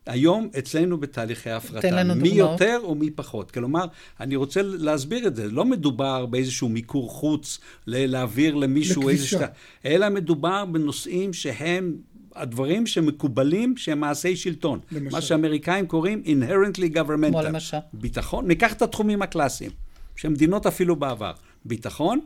היום 0.06 0.50
אצלנו 0.60 0.98
בתהליכי 0.98 1.50
הפרטה. 1.50 1.82
תן 1.82 1.96
לנו 1.96 2.16
מי 2.16 2.30
דוגמאות. 2.30 2.52
יותר 2.62 2.90
ומי 2.90 3.12
פחות. 3.12 3.52
כלומר, 3.52 3.86
אני 4.20 4.36
רוצה 4.36 4.62
להסביר 4.62 5.28
את 5.28 5.36
זה. 5.36 5.48
לא 5.52 5.66
מדובר 5.66 6.26
באיזשהו 6.26 6.70
מיקור 6.70 7.10
חוץ, 7.10 7.60
להעביר 7.88 8.56
למישהו 8.56 9.18
שטח, 9.18 9.48
אלא 9.86 10.10
מדובר 10.10 10.66
בנושאים 10.66 11.34
שהם... 11.34 11.96
הדברים 12.36 12.88
שמקובלים 12.88 13.78
שהם 13.78 14.00
מעשי 14.00 14.36
שלטון. 14.36 14.80
למשל. 14.92 15.16
מה 15.16 15.22
שאמריקאים 15.22 15.88
קוראים 15.88 16.24
inherently 16.26 16.96
governmental. 16.96 17.30
כמו 17.30 17.42
למשל? 17.42 17.78
ביטחון, 17.94 18.48
ניקח 18.48 18.74
את 18.74 18.82
התחומים 18.82 19.22
הקלאסיים, 19.22 19.72
שמדינות 20.16 20.66
אפילו 20.66 20.96
בעבר. 20.96 21.32
ביטחון, 21.66 22.20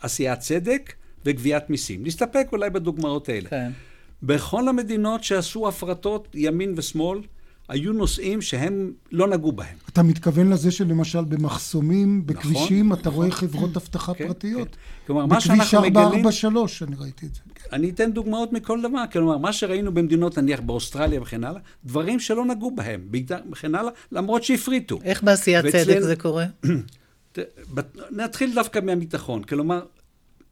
עשיית 0.00 0.38
צדק 0.38 0.92
וגביית 1.24 1.70
מיסים. 1.70 2.06
נסתפק 2.06 2.48
אולי 2.52 2.70
בדוגמאות 2.70 3.28
האלה. 3.28 3.48
כן. 3.48 3.70
בכל 4.22 4.68
המדינות 4.68 5.24
שעשו 5.24 5.68
הפרטות 5.68 6.28
ימין 6.34 6.74
ושמאל, 6.76 7.18
היו 7.68 7.92
נושאים 7.92 8.42
שהם 8.42 8.92
לא 9.12 9.28
נגעו 9.28 9.52
בהם. 9.52 9.76
אתה 9.88 10.02
מתכוון 10.02 10.50
לזה 10.50 10.70
שלמשל 10.70 11.24
במחסומים, 11.24 12.26
בכבישים, 12.26 12.92
אתה 12.92 13.00
נכון. 13.00 13.14
רואה 13.14 13.30
חברות 13.30 13.76
אבטחה 13.76 14.14
כן, 14.14 14.26
פרטיות? 14.26 14.68
כן. 14.68 15.06
כלומר, 15.06 15.26
מה 15.26 15.36
בכביש 15.36 15.46
שאנחנו 15.46 15.80
מגלים... 15.80 15.96
443, 16.06 16.82
אני 16.82 16.96
ראיתי 16.98 17.26
את 17.26 17.34
זה. 17.34 17.40
אני 17.72 17.90
אתן 17.90 18.12
דוגמאות 18.12 18.52
מכל 18.52 18.82
דבר. 18.82 19.04
כלומר, 19.12 19.38
מה 19.38 19.52
שראינו 19.52 19.94
במדינות, 19.94 20.38
נניח 20.38 20.60
באוסטרליה 20.60 21.22
וכן 21.22 21.44
הלאה, 21.44 21.60
דברים 21.84 22.20
שלא 22.20 22.44
נגעו 22.44 22.70
בהם, 22.70 23.00
וכן 23.52 23.74
הלאה, 23.74 23.92
למרות 24.12 24.44
שהפריטו. 24.44 24.98
איך 25.04 25.22
בעשיית 25.22 25.64
ואצלנו- 25.64 25.84
צדק 25.84 26.00
זה 26.00 26.16
קורה? 26.16 26.46
נתחיל 28.10 28.54
דווקא 28.54 28.78
מהביטחון. 28.78 29.42
כלומר, 29.44 29.80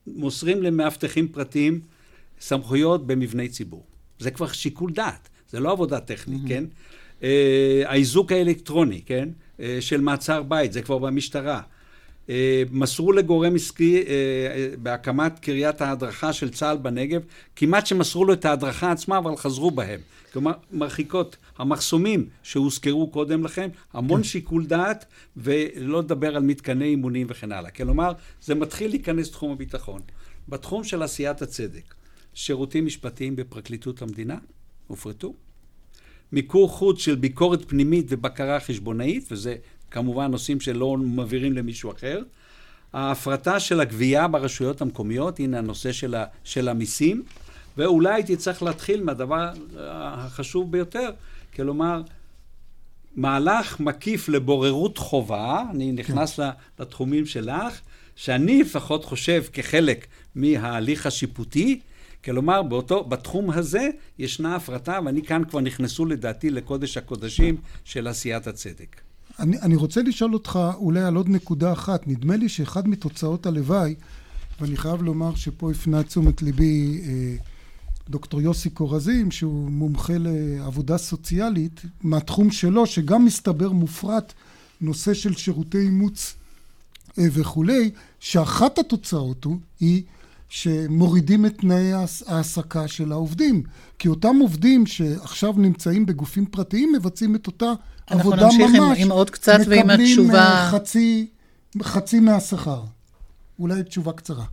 מוסרים 0.06 0.62
למאבטחים 0.62 1.28
פרטיים 1.28 1.80
סמכויות 2.40 3.06
במבני 3.06 3.48
ציבור. 3.48 3.84
זה 4.18 4.30
כבר 4.30 4.52
שיקול 4.52 4.92
דעת, 4.92 5.28
זה 5.50 5.60
לא 5.60 5.72
עבודה 5.72 6.00
טכנית, 6.00 6.42
כן? 6.48 6.64
אה, 7.22 7.82
האיזוק 7.86 8.32
האלקטרוני, 8.32 9.02
כן? 9.06 9.28
אה, 9.60 9.78
של 9.80 10.00
מעצר 10.00 10.42
בית, 10.42 10.72
זה 10.72 10.82
כבר 10.82 10.98
במשטרה. 10.98 11.60
אה, 12.30 12.62
מסרו 12.70 13.12
לגורם 13.12 13.54
עסקי 13.54 14.04
בהקמת 14.82 15.38
קריית 15.38 15.80
ההדרכה 15.80 16.32
של 16.32 16.50
צה"ל 16.50 16.76
בנגב, 16.76 17.20
כמעט 17.56 17.86
שמסרו 17.86 18.24
לו 18.24 18.32
את 18.32 18.44
ההדרכה 18.44 18.92
עצמה, 18.92 19.18
אבל 19.18 19.36
חזרו 19.36 19.70
בהם. 19.70 20.00
כלומר, 20.32 20.52
מרחיקות, 20.72 21.36
המחסומים 21.58 22.28
שהוזכרו 22.42 23.10
קודם 23.10 23.44
לכן, 23.44 23.68
המון 23.92 24.22
שיקול 24.22 24.66
דעת, 24.66 25.04
ולא 25.36 25.98
לדבר 25.98 26.36
על 26.36 26.42
מתקני 26.42 26.84
אימונים 26.84 27.26
וכן 27.30 27.52
הלאה. 27.52 27.70
כלומר, 27.70 28.12
זה 28.42 28.54
מתחיל 28.54 28.90
להיכנס 28.90 29.28
לתחום 29.28 29.52
הביטחון. 29.52 30.00
בתחום 30.48 30.84
של 30.84 31.02
עשיית 31.02 31.42
הצדק, 31.42 31.94
שירותים 32.38 32.86
משפטיים 32.86 33.36
בפרקליטות 33.36 34.02
המדינה, 34.02 34.36
הופרטו. 34.86 35.34
מיקור 36.32 36.68
חוץ 36.68 37.00
של 37.00 37.14
ביקורת 37.14 37.68
פנימית 37.68 38.06
ובקרה 38.08 38.60
חשבונאית, 38.60 39.28
וזה 39.30 39.56
כמובן 39.90 40.30
נושאים 40.30 40.60
שלא 40.60 40.96
מעבירים 40.96 41.52
למישהו 41.52 41.92
אחר. 41.92 42.22
ההפרטה 42.92 43.60
של 43.60 43.80
הגבייה 43.80 44.28
ברשויות 44.28 44.80
המקומיות, 44.80 45.40
הנה 45.40 45.58
הנושא 45.58 45.92
של, 45.92 46.14
ה, 46.14 46.24
של 46.44 46.68
המיסים, 46.68 47.22
ואולי 47.76 48.14
הייתי 48.14 48.36
צריך 48.36 48.62
להתחיל 48.62 49.02
מהדבר 49.02 49.52
החשוב 49.78 50.72
ביותר, 50.72 51.10
כלומר, 51.56 52.02
מהלך 53.16 53.80
מקיף 53.80 54.28
לבוררות 54.28 54.98
חובה, 54.98 55.62
אני 55.70 55.92
נכנס 55.92 56.36
כן. 56.36 56.48
לתחומים 56.78 57.26
שלך, 57.26 57.80
שאני 58.16 58.62
לפחות 58.62 59.04
חושב 59.04 59.44
כחלק 59.52 60.06
מההליך 60.34 61.06
השיפוטי, 61.06 61.80
כלומר, 62.24 62.62
באותו, 62.62 63.04
בתחום 63.04 63.50
הזה 63.50 63.88
ישנה 64.18 64.56
הפרטה, 64.56 64.98
ואני 65.04 65.22
כאן 65.22 65.42
כבר 65.44 65.60
נכנסו 65.60 66.06
לדעתי 66.06 66.50
לקודש 66.50 66.96
הקודשים 66.96 67.56
של 67.84 68.06
עשיית 68.06 68.46
הצדק. 68.46 69.00
אני, 69.38 69.58
אני 69.60 69.76
רוצה 69.76 70.02
לשאול 70.02 70.34
אותך 70.34 70.58
אולי 70.74 71.00
על 71.00 71.16
עוד 71.16 71.28
נקודה 71.28 71.72
אחת. 71.72 72.06
נדמה 72.06 72.36
לי 72.36 72.48
שאחד 72.48 72.88
מתוצאות 72.88 73.46
הלוואי, 73.46 73.94
ואני 74.60 74.76
חייב 74.76 75.02
לומר 75.02 75.34
שפה 75.34 75.70
הפנה 75.70 76.02
תשומת 76.02 76.42
ליבי 76.42 77.00
אה, 77.04 77.36
דוקטור 78.08 78.40
יוסי 78.40 78.70
קורזים, 78.70 79.30
שהוא 79.30 79.70
מומחה 79.70 80.12
לעבודה 80.18 80.98
סוציאלית, 80.98 81.82
מהתחום 82.02 82.50
שלו, 82.50 82.86
שגם 82.86 83.24
מסתבר 83.24 83.72
מופרט 83.72 84.32
נושא 84.80 85.14
של 85.14 85.34
שירותי 85.34 85.78
אימוץ 85.78 86.34
אה, 87.18 87.24
וכולי, 87.32 87.90
שאחת 88.20 88.78
התוצאות 88.78 89.44
הוא, 89.44 89.58
היא 89.80 90.02
שמורידים 90.48 91.46
את 91.46 91.58
תנאי 91.58 91.92
ההעסקה 92.26 92.88
של 92.88 93.12
העובדים. 93.12 93.62
כי 93.98 94.08
אותם 94.08 94.36
עובדים 94.40 94.86
שעכשיו 94.86 95.52
נמצאים 95.56 96.06
בגופים 96.06 96.46
פרטיים 96.46 96.92
מבצעים 96.92 97.34
את 97.34 97.46
אותה 97.46 97.72
עבודה 98.06 98.36
ממש. 98.36 98.54
אנחנו 98.54 98.66
נמשיך 98.66 98.82
עם, 98.82 98.92
עם 98.96 99.12
עוד 99.12 99.30
קצת 99.30 99.58
ועם 99.66 99.90
התשובה... 99.90 100.22
מקבלים 100.22 100.34
אה, 100.34 100.70
חצי, 100.70 101.26
חצי 101.82 102.20
מהשכר. 102.20 102.82
אולי 103.58 103.82
תשובה 103.82 104.12
קצרה. 104.12 104.44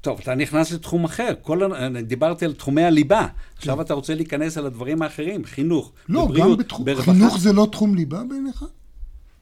טוב, 0.00 0.18
אתה 0.22 0.34
נכנס 0.34 0.72
לתחום 0.72 1.04
אחר. 1.04 1.34
כל, 1.42 1.60
דיברתי 2.02 2.44
על 2.44 2.52
תחומי 2.52 2.82
הליבה. 2.82 3.26
כן. 3.26 3.56
עכשיו 3.56 3.80
אתה 3.80 3.94
רוצה 3.94 4.14
להיכנס 4.14 4.58
על 4.58 4.66
הדברים 4.66 5.02
האחרים, 5.02 5.44
חינוך, 5.44 5.92
לא, 6.08 6.24
בבריאות, 6.24 6.58
גם 6.58 6.64
בתחום, 6.64 6.84
ברווחה. 6.84 7.12
חינוך 7.12 7.38
זה 7.38 7.52
לא 7.52 7.68
תחום 7.72 7.94
ליבה 7.94 8.22
בעיניך? 8.28 8.64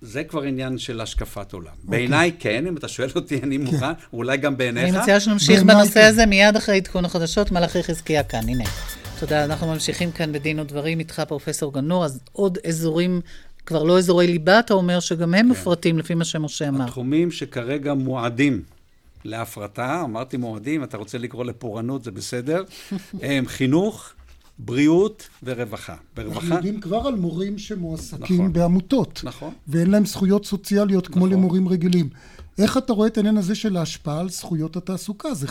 זה 0.00 0.24
כבר 0.24 0.42
עניין 0.42 0.78
של 0.78 1.00
השקפת 1.00 1.52
עולם. 1.52 1.66
Okay. 1.66 1.70
אוקיי. 1.70 1.90
בעיניי 1.90 2.32
כן, 2.38 2.66
אם 2.66 2.76
אתה 2.76 2.88
שואל 2.88 3.08
אותי, 3.16 3.40
אני 3.42 3.58
כן. 3.58 3.64
מוכן, 3.64 3.90
okay. 3.90 4.06
אולי 4.12 4.36
גם 4.36 4.56
בעיניך. 4.56 4.84
אני 4.84 4.98
מציעה 4.98 5.20
שנמשיך 5.20 5.62
בנושא 5.62 5.94
כן. 5.94 6.06
הזה 6.06 6.26
מיד 6.26 6.56
אחרי 6.56 6.76
עדכון 6.76 7.04
החדשות. 7.04 7.52
מלאכי 7.52 7.82
חזקיה 7.82 8.22
כאן, 8.22 8.48
הנה. 8.48 8.64
תודה, 9.20 9.44
אנחנו 9.44 9.66
ממשיכים 9.66 10.12
כאן 10.12 10.32
בדין 10.32 10.60
ודברים 10.60 10.98
איתך, 10.98 11.22
פרופסור 11.28 11.72
גנור, 11.72 12.04
אז 12.04 12.20
עוד 12.32 12.58
אזורים, 12.66 13.20
כבר 13.66 13.82
לא 13.82 13.98
אזורי 13.98 14.26
ליבה, 14.26 14.58
אתה 14.58 14.74
אומר 14.74 15.00
שגם 15.00 15.34
הם 15.34 15.40
כן. 15.40 15.48
מפרטים 15.48 15.98
לפי 15.98 16.14
מה 16.14 16.24
שמשה 16.24 16.68
אמר. 16.68 16.84
התחומים 16.84 17.30
שכרגע 17.30 17.94
מועדים 17.94 18.62
להפרטה, 19.24 20.02
אמרתי 20.04 20.36
מועדים, 20.36 20.84
אתה 20.84 20.96
רוצה 20.96 21.18
לקרוא 21.18 21.44
לפורענות, 21.44 22.04
זה 22.04 22.10
בסדר, 22.10 22.64
הם 23.22 23.46
חינוך, 23.46 24.12
בריאות 24.64 25.28
ורווחה. 25.42 25.96
ברווחה... 26.16 26.40
אנחנו 26.40 26.54
יודעים 26.54 26.80
כבר 26.80 27.06
על 27.06 27.14
מורים 27.14 27.58
שמועסקים 27.58 28.36
נכון, 28.36 28.52
בעמותות. 28.52 29.20
נכון. 29.24 29.52
ואין 29.68 29.90
להם 29.90 30.06
זכויות 30.06 30.46
סוציאליות 30.46 31.06
כמו 31.06 31.16
נכון. 31.26 31.30
למורים 31.30 31.68
רגילים. 31.68 32.08
איך 32.58 32.76
אתה 32.76 32.92
רואה 32.92 33.08
את 33.08 33.16
העניין 33.16 33.36
הזה 33.36 33.54
של 33.54 33.76
ההשפעה 33.76 34.20
על 34.20 34.28
זכויות 34.28 34.76
התעסוקה? 34.76 35.34
זה 35.34 35.46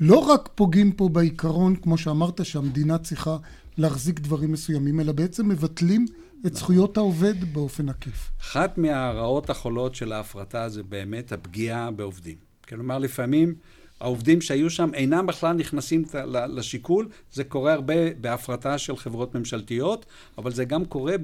לא 0.00 0.18
רק 0.18 0.48
פוגעים 0.54 0.92
פה 0.92 1.08
בעיקרון, 1.08 1.76
כמו 1.76 1.98
שאמרת, 1.98 2.44
שהמדינה 2.44 2.98
צריכה 2.98 3.36
להחזיק 3.78 4.20
דברים 4.20 4.52
מסוימים, 4.52 5.00
אלא 5.00 5.12
בעצם 5.12 5.48
מבטלים 5.48 6.06
את 6.40 6.44
נכון. 6.44 6.58
זכויות 6.58 6.96
העובד 6.96 7.54
באופן 7.54 7.88
עקיף. 7.88 8.30
אחת 8.40 8.78
מהרעות 8.78 9.50
החולות 9.50 9.94
של 9.94 10.12
ההפרטה 10.12 10.68
זה 10.68 10.82
באמת 10.82 11.32
הפגיעה 11.32 11.90
בעובדים. 11.90 12.36
כלומר, 12.68 12.98
לפעמים 12.98 13.54
העובדים 14.00 14.40
שהיו 14.40 14.70
שם 14.70 14.90
אינם 14.94 15.26
בכלל 15.26 15.56
נכנסים 15.56 16.04
לשיקול. 16.48 17.08
זה 17.32 17.44
קורה 17.44 17.72
הרבה 17.72 18.14
בהפרטה 18.20 18.78
של 18.78 18.96
חברות 18.96 19.34
ממשלתיות, 19.34 20.06
אבל 20.38 20.52
זה 20.52 20.64
גם 20.64 20.84
קורה 20.84 21.14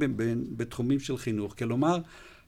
בתחומים 0.57 1.01
של 1.01 1.17
חינוך. 1.17 1.55
כלומר, 1.59 1.99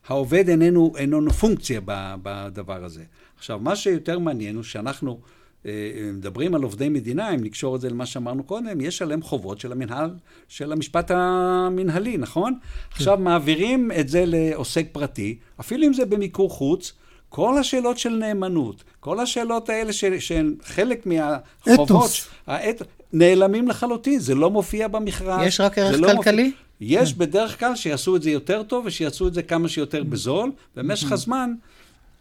העובד 0.07 0.49
איננו, 0.49 0.93
איננו 0.97 1.31
פונקציה 1.31 1.81
בדבר 2.23 2.83
הזה. 2.83 3.03
עכשיו, 3.37 3.59
מה 3.59 3.75
שיותר 3.75 4.19
מעניין 4.19 4.55
הוא 4.55 4.63
שאנחנו 4.63 5.19
אה, 5.65 5.71
מדברים 6.13 6.55
על 6.55 6.63
עובדי 6.63 6.89
מדינה, 6.89 7.35
אם 7.35 7.43
נקשור 7.43 7.75
את 7.75 7.81
זה 7.81 7.89
למה 7.89 8.05
שאמרנו 8.05 8.43
קודם, 8.43 8.81
יש 8.81 9.01
עליהם 9.01 9.21
חובות 9.21 9.59
של 9.59 9.71
המנהל, 9.71 10.09
של 10.47 10.71
המשפט 10.71 11.11
המנהלי, 11.11 12.17
נכון? 12.17 12.53
כן. 12.53 12.95
עכשיו 12.95 13.17
מעבירים 13.17 13.91
את 13.99 14.09
זה 14.09 14.23
לעוסק 14.27 14.85
פרטי, 14.91 15.37
אפילו 15.59 15.87
אם 15.87 15.93
זה 15.93 16.05
במיקור 16.05 16.49
חוץ, 16.49 16.93
כל 17.29 17.57
השאלות 17.57 17.97
של 17.97 18.09
נאמנות, 18.09 18.83
כל 18.99 19.19
השאלות 19.19 19.69
האלה 19.69 19.93
שהן 20.19 20.55
חלק 20.63 21.05
מהחובות, 21.05 21.91
אתוס. 21.91 22.27
האת... 22.47 22.81
נעלמים 23.13 23.67
לחלוטין, 23.67 24.19
זה 24.19 24.35
לא 24.35 24.51
מופיע 24.51 24.87
במכרז. 24.87 25.47
יש 25.47 25.59
רק 25.59 25.77
ערך 25.77 25.99
לא 25.99 26.11
כלכלי? 26.13 26.43
מופיע... 26.43 26.59
יש 26.81 27.13
כן. 27.13 27.19
בדרך 27.19 27.59
כלל 27.59 27.75
שיעשו 27.75 28.15
את 28.15 28.21
זה 28.21 28.31
יותר 28.31 28.63
טוב 28.63 28.85
ושיעשו 28.85 29.27
את 29.27 29.33
זה 29.33 29.43
כמה 29.43 29.67
שיותר 29.67 30.03
בזול, 30.03 30.51
במשך 30.75 31.11
הזמן 31.11 31.53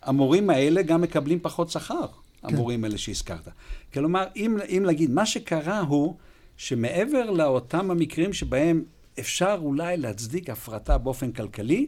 המורים 0.02 0.50
האלה 0.50 0.82
גם 0.82 1.00
מקבלים 1.00 1.38
פחות 1.42 1.70
שכר, 1.70 2.06
כן. 2.06 2.54
המורים 2.54 2.84
האלה 2.84 2.98
שהזכרת. 2.98 3.48
כלומר, 3.94 4.24
אם, 4.36 4.58
אם 4.68 4.82
להגיד, 4.86 5.10
מה 5.10 5.26
שקרה 5.26 5.80
הוא 5.80 6.14
שמעבר 6.56 7.30
לאותם 7.30 7.90
המקרים 7.90 8.32
שבהם 8.32 8.84
אפשר 9.20 9.58
אולי 9.62 9.96
להצדיק 9.96 10.50
הפרטה 10.50 10.98
באופן 10.98 11.32
כלכלי, 11.32 11.86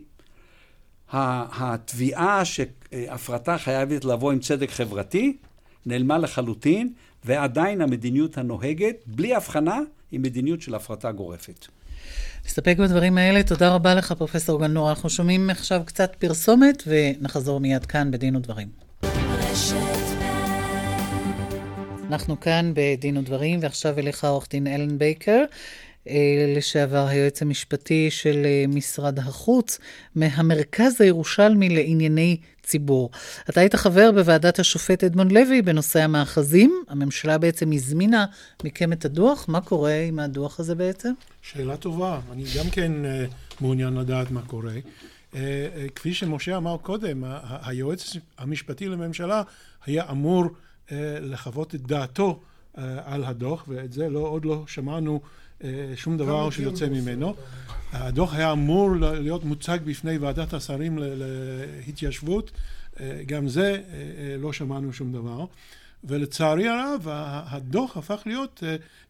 התביעה 1.12 2.44
שהפרטה 2.44 3.59
חייבת 3.59 4.05
לבוא 4.05 4.33
עם 4.33 4.38
צדק 4.38 4.70
חברתי 4.70 5.37
נעלמה 5.87 6.18
לחלוטין, 6.18 6.92
ועדיין 7.25 7.81
המדיניות 7.81 8.38
הנוהגת, 8.38 8.96
בלי 9.07 9.35
הבחנה, 9.35 9.79
היא 10.11 10.20
מדיניות 10.20 10.62
של 10.62 10.75
הפרטה 10.75 11.12
גורפת. 11.12 11.66
נסתפק 12.46 12.77
בדברים 12.79 13.18
האלה. 13.18 13.42
תודה 13.42 13.75
רבה 13.75 13.94
לך, 13.94 14.12
פרופ' 14.12 14.51
גנור. 14.61 14.90
אנחנו 14.90 15.11
שומעים 15.11 15.51
עכשיו 15.51 15.83
קצת 15.85 16.16
פרסומת, 16.18 16.83
ונחזור 16.87 17.61
מיד 17.61 17.87
כאן 17.87 18.11
בדין 18.11 18.37
ודברים. 18.37 18.68
אנחנו 22.11 22.40
כאן 22.40 22.73
בדין 22.75 23.16
ודברים, 23.16 23.61
ועכשיו 23.62 23.99
אליך 23.99 24.25
עורך 24.25 24.46
דין 24.51 24.66
אלן 24.66 24.99
בייקר. 24.99 25.44
אה, 26.09 26.55
לשעבר 26.57 27.07
היועץ 27.07 27.43
המשפטי 27.43 28.11
של 28.11 28.43
אה, 28.45 28.65
משרד 28.69 29.19
החוץ, 29.19 29.79
מהמרכז 30.15 31.01
הירושלמי 31.01 31.69
לענייני 31.69 32.37
ציבור. 32.63 33.11
אתה 33.51 33.61
היית 33.61 33.75
חבר 33.75 34.13
בוועדת 34.13 34.59
השופט 34.59 35.05
אדמונד 35.05 35.33
לוי 35.33 35.63
בנושא 35.63 36.03
המאחזים. 36.03 36.85
הממשלה 36.89 37.39
בעצם 37.39 37.73
הזמינה 37.73 38.27
מכם 38.65 38.93
את 38.93 39.05
הדוח. 39.05 39.49
מה 39.49 39.61
קורה 39.61 40.01
עם 40.01 40.19
הדוח 40.19 40.61
הזה 40.61 40.75
בעצם? 40.75 41.13
שאלה 41.43 41.77
טובה. 41.77 42.21
אני 42.33 42.45
גם 42.59 42.71
כן 42.71 42.93
uh, 43.05 43.61
מעוניין 43.61 43.95
לדעת 43.95 44.31
מה 44.31 44.43
קורה. 44.43 44.75
כפי 45.95 46.15
שמשה 46.15 46.57
אמר 46.57 46.77
קודם, 46.83 47.25
היועץ 47.63 48.17
המשפטי 48.39 48.89
לממשלה 48.89 49.43
היה 49.87 50.11
אמור 50.11 50.45
לחוות 51.21 51.75
את 51.75 51.81
דעתו 51.81 52.41
על 53.05 53.25
הדוח, 53.25 53.65
ואת 53.69 53.93
זה 53.93 54.09
לא, 54.09 54.19
עוד 54.19 54.45
לא 54.45 54.65
שמענו 54.67 55.21
אה, 55.23 55.29
שום 55.96 56.16
דבר 56.16 56.51
שיוצא 56.51 56.88
ממנו. 56.88 57.35
הדוח 57.92 58.35
היה 58.35 58.53
אמור 58.53 58.90
להיות 58.96 59.44
מוצג 59.44 59.79
בפני 59.85 60.18
ועדת 60.18 60.53
השרים 60.55 60.99
להתיישבות, 61.01 62.51
אה, 63.01 63.23
גם 63.27 63.49
זה 63.49 63.83
אה, 63.92 64.37
לא 64.38 64.53
שמענו 64.53 64.92
שום 64.92 65.12
דבר. 65.12 65.44
ולצערי 66.05 66.68
הרב 66.68 67.07
הדוח 67.11 67.96
הפך 67.96 68.23
להיות 68.27 68.62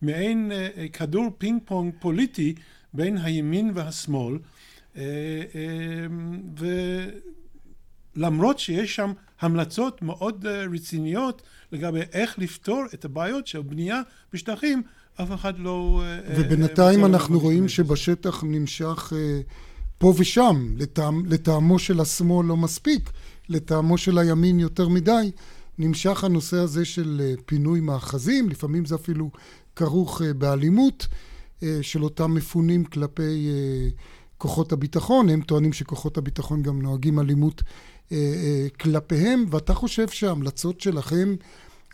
מעין 0.03 0.53
כדור 0.93 1.31
פינג 1.39 1.61
פונג 1.65 1.95
פוליטי 2.01 2.55
בין 2.95 3.19
הימין 3.19 3.73
והשמאל 3.75 4.39
ולמרות 8.17 8.59
שיש 8.59 8.97
שם 8.97 9.13
המלצות 9.41 10.03
מאוד 10.03 10.47
רציניות 10.47 11.43
לגבי 11.73 12.01
איך 12.13 12.39
לפתור 12.39 12.85
את 12.95 13.05
הבעיות 13.05 13.47
של 13.47 13.63
בנייה 13.63 14.01
בשטחים 14.33 14.83
אף 15.23 15.33
אחד 15.35 15.59
לא... 15.59 16.03
אה, 16.05 16.19
אה, 16.19 16.35
ובינתיים 16.41 17.05
אנחנו 17.05 17.41
רואים 17.41 17.69
שבשטח 17.69 18.45
נמשך 18.47 19.13
אה, 19.17 19.41
פה 19.99 20.15
ושם, 20.17 20.67
לטעם, 20.77 21.27
לטעמו 21.27 21.79
של 21.79 22.01
השמאל 22.01 22.47
לא 22.47 22.57
מספיק, 22.57 23.11
לטעמו 23.49 23.99
של 23.99 24.19
הימין 24.19 24.61
יותר 24.61 24.89
מדי, 24.89 25.31
נמשך 25.79 26.25
הנושא 26.25 26.57
הזה 26.57 26.85
של 26.85 27.35
פינוי 27.47 27.81
מאחזים, 27.81 28.49
לפעמים 28.49 28.85
זה 28.85 28.95
אפילו 28.95 29.31
כרוך 29.77 30.23
באלימות 30.39 31.07
של 31.83 32.05
אותם 32.05 32.35
מפונים 32.35 32.85
כלפי 32.85 33.49
כוחות 34.39 34.73
הביטחון, 34.73 35.29
הם 35.29 35.41
טוענים 35.41 35.73
שכוחות 35.73 36.19
הביטחון 36.19 36.63
גם 36.63 36.83
נוהגים 36.83 37.19
אלימות 37.19 37.63
כלפיהם, 38.81 39.45
ואתה 39.51 39.75
חושב 39.75 40.09
שההמלצות 40.09 40.81
שלכם 40.81 41.35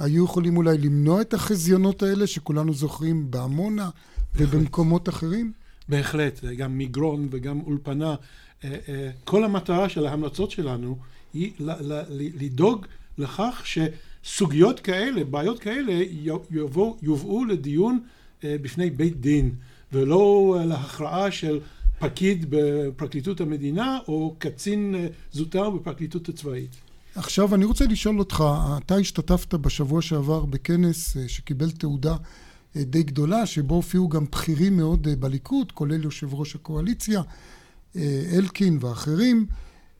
היו 0.01 0.25
יכולים 0.25 0.57
אולי 0.57 0.79
למנוע 0.79 1.21
את 1.21 1.35
החזיונות 1.35 2.03
האלה 2.03 2.27
שכולנו 2.27 2.75
זוכרים 2.75 3.31
בעמונה 3.31 3.91
ובמקומות 4.37 5.09
אחרים? 5.09 5.53
בהחלט, 5.89 6.45
גם 6.45 6.79
מגרון 6.79 7.29
וגם 7.31 7.61
אולפנה. 7.61 8.15
אה, 8.65 8.77
אה, 8.89 9.11
כל 9.25 9.45
המטרה 9.45 9.89
של 9.89 10.07
ההמלצות 10.07 10.51
שלנו 10.51 10.99
היא 11.35 11.53
לדאוג 12.41 12.87
לכך 13.19 13.65
שסוגיות 13.65 14.81
כאלה, 14.81 15.25
בעיות 15.25 15.59
כאלה, 15.59 16.05
יובאו, 16.51 16.97
יובאו 17.03 17.45
לדיון 17.45 18.01
אה, 18.45 18.57
בפני 18.63 18.91
בית 18.91 19.21
דין, 19.21 19.51
ולא 19.93 20.57
להכרעה 20.67 21.31
של 21.31 21.61
פקיד 21.99 22.47
בפרקליטות 22.49 23.41
המדינה 23.41 23.99
או 24.09 24.35
קצין 24.39 24.95
זוטר 25.33 25.71
בפרקליטות 25.71 26.29
הצבאית. 26.29 26.77
עכשיו 27.17 27.55
אני 27.55 27.65
רוצה 27.65 27.87
לשאול 27.87 28.19
אותך, 28.19 28.45
אתה 28.77 28.97
השתתפת 28.97 29.55
בשבוע 29.55 30.03
שעבר 30.03 30.45
בכנס 30.45 31.17
אה, 31.17 31.29
שקיבל 31.29 31.71
תעודה 31.71 32.17
אה, 32.77 32.85
די 32.85 33.03
גדולה, 33.03 33.47
שבו 33.47 33.75
הופיעו 33.75 34.09
גם 34.09 34.25
בכירים 34.33 34.77
מאוד 34.77 35.09
אה, 35.09 35.17
בליכוד, 35.17 35.73
כולל 35.73 36.05
יושב 36.05 36.35
ראש 36.35 36.55
הקואליציה, 36.55 37.23
אלקין 38.33 38.79
ואחרים, 38.81 39.47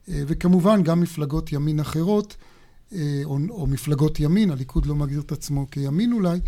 וכמובן 0.07 0.83
גם 0.83 1.01
מפלגות 1.01 1.51
ימין 1.51 1.79
אחרות, 1.79 2.35
או, 3.25 3.37
או 3.49 3.67
מפלגות 3.67 4.19
ימין, 4.19 4.51
הליכוד 4.51 4.85
לא 4.85 4.95
מגדיר 4.95 5.19
את 5.19 5.31
עצמו 5.31 5.65
כימין 5.71 6.13
אולי, 6.13 6.39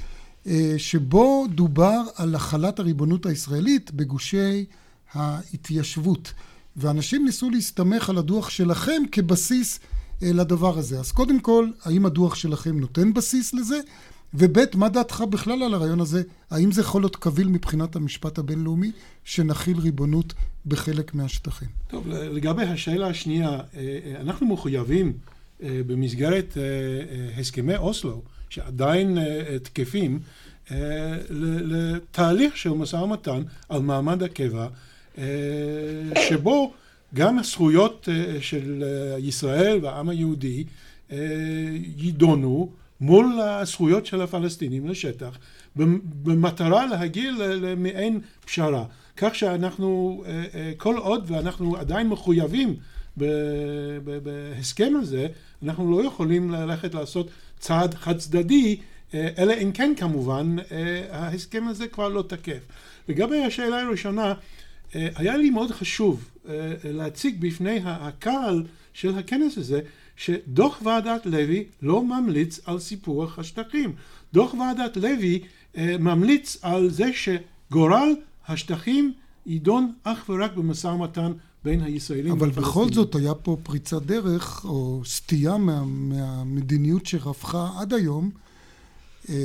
שבו 0.77 1.45
דובר 1.55 2.01
על 2.15 2.35
החלת 2.35 2.79
הריבונות 2.79 3.25
הישראלית 3.25 3.91
בגושי 3.91 4.65
ההתיישבות. 5.13 6.33
ואנשים 6.75 7.25
ניסו 7.25 7.49
להסתמך 7.49 8.09
על 8.09 8.17
הדוח 8.17 8.49
שלכם 8.49 9.01
כבסיס 9.11 9.79
לדבר 10.21 10.77
הזה. 10.77 10.99
אז 10.99 11.11
קודם 11.11 11.39
כל, 11.39 11.67
האם 11.83 12.05
הדוח 12.05 12.35
שלכם 12.35 12.79
נותן 12.79 13.13
בסיס 13.13 13.53
לזה? 13.53 13.79
וב', 14.33 14.57
מה 14.75 14.89
דעתך 14.89 15.23
בכלל 15.29 15.63
על 15.63 15.73
הרעיון 15.73 15.99
הזה? 15.99 16.21
האם 16.51 16.71
זה 16.71 16.81
יכול 16.81 17.01
להיות 17.01 17.15
קביל 17.15 17.47
מבחינת 17.47 17.95
המשפט 17.95 18.37
הבינלאומי, 18.37 18.91
שנכיל 19.23 19.77
ריבונות 19.77 20.33
בחלק 20.65 21.15
מהשטחים? 21.15 21.67
טוב, 21.87 22.07
לגבי 22.07 22.63
השאלה 22.63 23.07
השנייה, 23.07 23.49
אה, 23.49 23.59
אה, 23.75 24.21
אנחנו 24.21 24.47
מחויבים 24.47 25.13
אה, 25.63 25.81
במסגרת 25.87 26.57
הסכמי 27.37 27.75
אוסלו, 27.75 28.21
שעדיין 28.49 29.17
תקפים, 29.63 30.19
לתהליך 31.29 32.57
של 32.57 32.69
משא 32.69 32.95
ומתן 32.95 33.41
על 33.69 33.81
מעמד 33.81 34.23
הקבע, 34.23 34.67
שבו 36.29 36.73
גם 37.15 37.39
הזכויות 37.39 38.07
של 38.41 38.83
ישראל 39.19 39.79
והעם 39.81 40.09
היהודי 40.09 40.63
יידונו 41.97 42.71
מול 43.01 43.39
הזכויות 43.41 44.05
של 44.05 44.21
הפלסטינים 44.21 44.87
לשטח, 44.87 45.37
במטרה 46.23 46.85
להגיע 46.85 47.31
למעין 47.37 48.19
פשרה. 48.45 48.85
כך 49.17 49.35
שאנחנו, 49.35 50.23
אה, 50.25 50.45
אה, 50.53 50.71
כל 50.77 50.97
עוד 50.97 51.25
ואנחנו 51.27 51.77
עדיין 51.77 52.07
מחויבים 52.07 52.75
בהסכם 54.23 54.93
הזה, 55.01 55.27
אנחנו 55.63 55.91
לא 55.91 56.07
יכולים 56.07 56.51
ללכת 56.51 56.93
לעשות 56.93 57.29
צעד 57.59 57.93
חד 57.93 58.17
צדדי, 58.17 58.77
אה, 59.13 59.29
אלא 59.37 59.53
אם 59.63 59.71
כן 59.71 59.93
כמובן 59.97 60.55
ההסכם 61.11 61.67
הזה 61.67 61.87
כבר 61.87 62.07
לא 62.07 62.23
תקף. 62.27 62.59
לגבי 63.09 63.43
השאלה 63.43 63.81
הראשונה, 63.81 64.33
היה 64.93 65.37
לי 65.37 65.49
מאוד 65.49 65.71
חשוב 65.71 66.28
להציג 66.83 67.35
בפני 67.39 67.79
הקהל 67.83 68.63
של 68.93 69.17
הכנס 69.17 69.57
הזה 69.57 69.81
שדוח 70.15 70.81
ועדת 70.85 71.25
לוי 71.25 71.65
לא 71.81 72.03
ממליץ 72.03 72.59
על 72.65 72.79
סיפוח 72.79 73.39
השטחים. 73.39 73.93
דוח 74.33 74.53
ועדת 74.53 74.97
לוי 74.97 75.41
אה, 75.77 75.95
ממליץ 75.99 76.57
על 76.61 76.89
זה 76.89 77.09
שגורל 77.13 78.15
השטחים 78.47 79.13
יידון 79.45 79.93
אך 80.03 80.29
ורק 80.29 80.55
במשא 80.55 80.87
ומתן 80.87 81.31
בין 81.63 81.81
הישראלים 81.81 82.31
אבל 82.31 82.49
בכל 82.49 82.91
זאת 82.93 83.15
היה 83.15 83.33
פה 83.33 83.57
פריצת 83.63 84.01
דרך 84.01 84.65
או 84.65 85.01
סטייה 85.05 85.57
מה, 85.57 85.83
מהמדיניות 85.85 87.05
שרווחה 87.05 87.71
עד 87.77 87.93
היום 87.93 88.31
אה, 89.29 89.35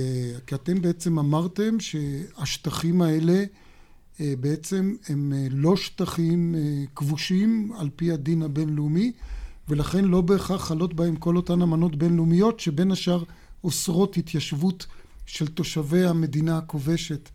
כי 0.47 0.55
אתם 0.55 0.81
בעצם 0.83 1.19
אמרתם 1.19 1.81
שהשטחים 1.81 3.03
האלה 3.03 3.33
אה, 3.33 3.45
בעצם 4.21 4.95
הם 5.09 5.33
לא 5.51 5.77
שטחים 5.77 6.55
כבושים 6.95 7.73
על 7.79 7.91
פי 7.97 8.13
הדין 8.13 8.43
הבינלאומי 8.43 9.13
ולכן 9.69 10.05
לא 10.05 10.21
בהכרח 10.21 10.65
חלות 10.65 10.95
בהם 10.95 11.17
כל 11.17 11.37
אותן 11.37 11.63
אמנות 11.63 11.97
בינלאומיות 11.97 12.61
שבין 12.61 12.91
השאר 12.91 13.23
אוסרות 13.65 14.17
התיישבות 14.17 14.87
של 15.27 15.47
תושבי 15.47 16.05
המדינה 16.05 16.59
הכובשת 16.59 17.29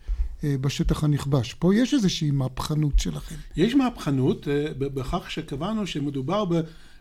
אה, 0.44 0.56
בשטח 0.62 1.04
הנכבש. 1.04 1.54
פה 1.54 1.76
יש 1.76 1.94
איזושהי 1.94 2.32
מהפכנות 2.32 3.00
שלכם. 3.00 3.36
יש 3.56 3.76
מהפכנות 3.76 4.48
אה, 4.48 4.66
בכך 4.78 5.32
שקבענו 5.32 5.88
שמדובר 5.88 6.46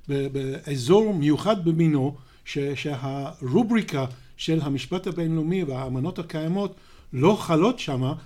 באזור 0.08 1.14
מיוחד 1.14 1.64
במינו, 1.64 2.16
שהרובריקה 2.44 4.04
של 4.36 4.60
המשפט 4.62 5.06
הבינלאומי 5.06 5.64
והאמנות 5.64 6.18
הקיימות 6.18 6.74
לא 7.12 7.36
חלות 7.40 7.78
שמה 7.78 8.08
אה, 8.08 8.16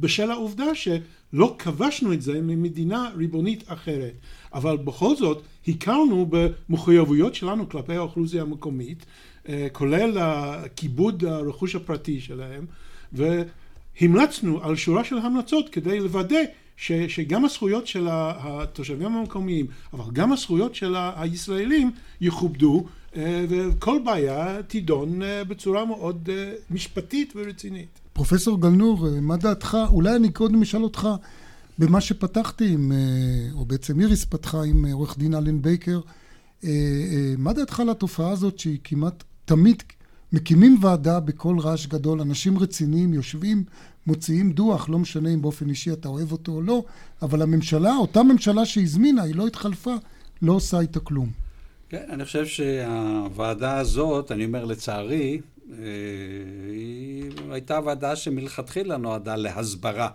בשל 0.00 0.30
העובדה 0.30 0.74
שלא 0.74 1.56
כבשנו 1.58 2.12
את 2.12 2.22
זה 2.22 2.40
ממדינה 2.40 3.10
ריבונית 3.16 3.64
אחרת. 3.66 4.14
אבל 4.54 4.76
בכל 4.76 5.16
זאת 5.16 5.42
הכרנו 5.68 6.30
במחויבויות 6.30 7.34
שלנו 7.34 7.68
כלפי 7.68 7.94
האוכלוסייה 7.94 8.42
המקומית, 8.42 9.06
אה, 9.48 9.66
כולל 9.72 10.18
כיבוד 10.76 11.24
הרכוש 11.24 11.74
הפרטי 11.74 12.20
שלהם, 12.20 12.66
והמלצנו 13.12 14.64
על 14.64 14.76
שורה 14.76 15.04
של 15.04 15.18
המלצות 15.18 15.68
כדי 15.68 16.00
לוודא 16.00 16.40
ש, 16.76 16.92
שגם 16.92 17.44
הזכויות 17.44 17.86
של 17.86 18.06
התושבים 18.10 19.16
המקומיים, 19.16 19.66
אבל 19.92 20.04
גם 20.12 20.32
הזכויות 20.32 20.74
של 20.74 20.94
הישראלים 21.16 21.90
יכובדו, 22.20 22.86
אה, 23.16 23.44
וכל 23.48 23.98
בעיה 24.04 24.62
תידון 24.62 25.22
אה, 25.22 25.44
בצורה 25.44 25.84
מאוד 25.84 26.28
משפטית 26.70 27.32
ורצינית. 27.36 27.99
פרופסור 28.12 28.60
גלנור, 28.60 29.06
מה 29.20 29.36
דעתך? 29.36 29.78
אולי 29.90 30.16
אני 30.16 30.32
קודם 30.32 30.62
אשאל 30.62 30.82
אותך 30.82 31.08
במה 31.78 32.00
שפתחתי 32.00 32.68
עם, 32.68 32.92
אה, 32.92 33.52
או 33.52 33.64
בעצם 33.64 34.00
איריס 34.00 34.24
פתחה 34.24 34.62
עם 34.64 34.86
אה, 34.86 34.92
עורך 34.92 35.18
דין 35.18 35.34
אלן 35.34 35.62
בייקר, 35.62 36.00
אה, 36.64 37.34
מה 37.38 37.52
דעתך 37.52 37.80
על 37.80 37.90
התופעה 37.90 38.30
הזאת 38.30 38.58
שהיא 38.58 38.78
כמעט 38.84 39.24
תמיד 39.44 39.82
מקימים 40.32 40.78
ועדה 40.80 41.20
בקול 41.20 41.58
רעש 41.58 41.86
גדול, 41.86 42.20
אנשים 42.20 42.58
רציניים 42.58 43.14
יושבים, 43.14 43.64
מוציאים 44.06 44.52
דוח, 44.52 44.88
לא 44.88 44.98
משנה 44.98 45.34
אם 45.34 45.42
באופן 45.42 45.68
אישי 45.68 45.92
אתה 45.92 46.08
אוהב 46.08 46.32
אותו 46.32 46.52
או 46.52 46.62
לא, 46.62 46.84
אבל 47.22 47.42
הממשלה, 47.42 47.96
אותה 47.96 48.22
ממשלה 48.22 48.66
שהזמינה, 48.66 49.22
היא 49.22 49.34
לא 49.34 49.46
התחלפה, 49.46 49.94
לא 50.42 50.52
עושה 50.52 50.80
איתה 50.80 51.00
כלום. 51.00 51.30
כן, 51.88 52.04
אני 52.10 52.24
חושב 52.24 52.46
שהוועדה 52.46 53.78
הזאת, 53.78 54.32
אני 54.32 54.44
אומר 54.44 54.64
לצערי, 54.64 55.40
היא 55.78 57.30
הייתה 57.50 57.80
ועדה 57.84 58.16
שמלכתחילה 58.16 58.96
נועדה 58.96 59.36
להסברה. 59.36 60.08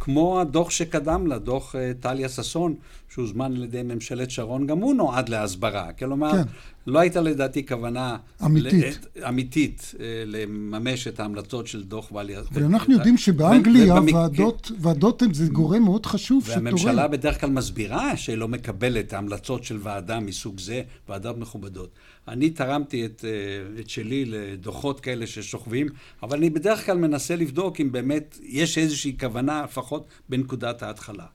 כמו 0.00 0.40
הדוח 0.40 0.70
שקדם 0.70 1.26
לה, 1.26 1.38
דוח 1.38 1.74
uh, 1.74 1.78
טליה 2.02 2.28
ששון, 2.28 2.74
שהוזמן 3.14 3.56
על 3.56 3.64
ידי 3.64 3.82
ממשלת 3.82 4.30
שרון, 4.30 4.66
גם 4.66 4.78
הוא 4.78 4.94
נועד 4.94 5.28
להסברה. 5.28 5.92
כלומר, 5.92 6.32
כן. 6.32 6.42
לא 6.86 6.98
הייתה 6.98 7.20
לדעתי 7.20 7.66
כוונה... 7.66 8.16
אמיתית. 8.44 9.06
ל, 9.16 9.24
אמיתית 9.24 9.94
uh, 9.94 9.98
לממש 10.26 11.06
את 11.06 11.20
ההמלצות 11.20 11.66
של 11.66 11.82
דוח 11.82 12.12
ואליה. 12.12 12.40
ואנחנו 12.52 12.94
ו- 12.94 12.96
יודעים 12.96 13.16
שבאנגליה 13.16 13.94
ועדות, 14.12 14.72
ועדות 14.78 15.22
הן 15.22 15.34
זה 15.34 15.46
גורם 15.46 15.82
מאוד 15.82 16.06
חשוב 16.06 16.44
שתורם. 16.44 16.64
והממשלה 16.64 17.08
בדרך 17.08 17.40
כלל 17.40 17.50
מסבירה 17.50 18.16
שהיא 18.16 18.36
לא 18.36 18.48
מקבלת 18.48 19.12
ההמלצות 19.12 19.64
של 19.64 19.78
ועדה 19.82 20.20
מסוג 20.20 20.60
זה, 20.60 20.82
ועדות 21.08 21.38
מכובדות. 21.38 21.90
אני 22.28 22.50
תרמתי 22.50 23.06
את, 23.06 23.24
אה, 23.24 23.80
את 23.80 23.88
שלי 23.88 24.24
לדוחות 24.24 25.00
כאלה 25.00 25.26
ששוכבים, 25.26 25.86
אבל 26.22 26.38
אני 26.38 26.50
בדרך 26.50 26.86
כלל 26.86 26.96
מנסה 26.96 27.36
לבדוק 27.36 27.80
אם 27.80 27.92
באמת 27.92 28.38
יש 28.42 28.78
איזושהי 28.78 29.16
כוונה, 29.20 29.64
לפחות 29.64 30.06
בנקודת 30.28 30.82
ההתחלה. 30.82 31.26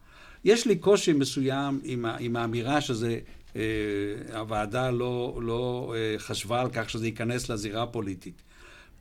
יש 0.44 0.68
לי 0.68 0.76
קושי 0.76 1.14
מסוים 1.14 1.80
עם, 1.84 2.06
עם 2.20 2.36
האמירה 2.36 2.82
שזה, 2.82 3.20
אה, 3.56 3.62
הוועדה 4.40 4.92
לא, 4.92 5.40
לא 5.42 5.94
אה, 5.98 6.20
חשבה 6.20 6.62
על 6.62 6.70
כך 6.74 6.90
שזה 6.90 7.06
ייכנס 7.06 7.50
לזירה 7.50 7.84
הפוליטית. 7.84 8.42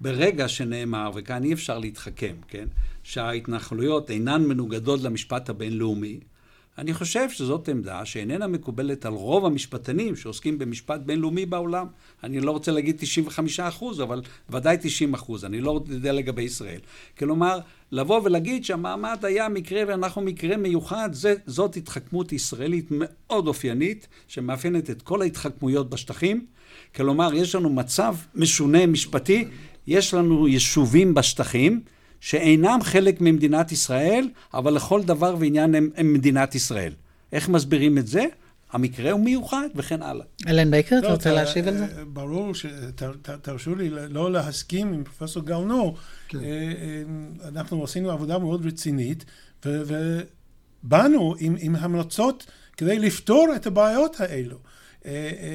ברגע 0.00 0.48
שנאמר, 0.48 1.10
וכאן 1.14 1.44
אי 1.44 1.52
אפשר 1.52 1.78
להתחכם, 1.78 2.34
כן, 2.48 2.66
שההתנחלויות 3.02 4.10
אינן 4.10 4.44
מנוגדות 4.44 5.00
למשפט 5.02 5.48
הבינלאומי, 5.48 6.20
אני 6.78 6.94
חושב 6.94 7.30
שזאת 7.30 7.68
עמדה 7.68 8.04
שאיננה 8.04 8.46
מקובלת 8.46 9.06
על 9.06 9.12
רוב 9.12 9.46
המשפטנים 9.46 10.16
שעוסקים 10.16 10.58
במשפט 10.58 11.00
בינלאומי 11.00 11.46
בעולם. 11.46 11.86
אני 12.24 12.40
לא 12.40 12.50
רוצה 12.50 12.72
להגיד 12.72 12.96
95 12.98 13.60
אחוז, 13.60 14.00
אבל 14.00 14.22
ודאי 14.50 14.76
90 14.80 15.14
אחוז, 15.14 15.44
אני 15.44 15.60
לא 15.60 15.82
יודע 15.88 16.12
לגבי 16.12 16.42
ישראל. 16.42 16.80
כלומר, 17.18 17.58
לבוא 17.92 18.20
ולהגיד 18.24 18.64
שהמעמד 18.64 19.24
היה 19.24 19.48
מקרה 19.48 19.82
ואנחנו 19.86 20.22
מקרה 20.22 20.56
מיוחד, 20.56 21.08
זה, 21.12 21.34
זאת 21.46 21.76
התחכמות 21.76 22.32
ישראלית 22.32 22.86
מאוד 22.90 23.46
אופיינית, 23.46 24.08
שמאפיינת 24.28 24.90
את 24.90 25.02
כל 25.02 25.22
ההתחכמויות 25.22 25.90
בשטחים. 25.90 26.46
כלומר, 26.94 27.34
יש 27.34 27.54
לנו 27.54 27.70
מצב 27.70 28.14
משונה 28.34 28.86
משפטי, 28.86 29.44
יש 29.86 30.14
לנו 30.14 30.48
יישובים 30.48 31.14
בשטחים, 31.14 31.80
שאינם 32.20 32.78
חלק 32.82 33.20
ממדינת 33.20 33.72
ישראל, 33.72 34.28
אבל 34.54 34.74
לכל 34.74 35.02
דבר 35.02 35.36
ועניין 35.38 35.74
הם, 35.74 35.90
הם 35.96 36.12
מדינת 36.12 36.54
ישראל. 36.54 36.92
איך 37.32 37.48
מסבירים 37.48 37.98
את 37.98 38.06
זה? 38.06 38.24
המקרה 38.72 39.10
הוא 39.10 39.20
מיוחד 39.20 39.68
וכן 39.74 40.02
הלאה. 40.02 40.24
אלן 40.48 40.70
בייקר, 40.70 40.98
אתה 40.98 41.12
רוצה 41.12 41.32
להשיב 41.32 41.68
על 41.68 41.78
זה? 41.78 41.84
אה, 41.84 42.04
ברור, 42.04 42.52
תרשו 43.42 43.74
לי 43.74 43.90
לא 43.90 44.32
להסכים 44.32 44.92
עם 44.92 45.04
פרופסור 45.04 45.42
גאונו. 45.42 45.94
כן. 46.28 46.38
אה, 46.38 46.44
אה, 46.44 47.02
אנחנו 47.48 47.84
עשינו 47.84 48.10
עבודה 48.10 48.38
מאוד 48.38 48.66
רצינית, 48.66 49.24
ובאנו 49.64 51.34
עם, 51.38 51.56
עם 51.58 51.76
המלצות 51.76 52.46
כדי 52.76 52.98
לפתור 52.98 53.48
את 53.56 53.66
הבעיות 53.66 54.20
האלו. 54.20 54.58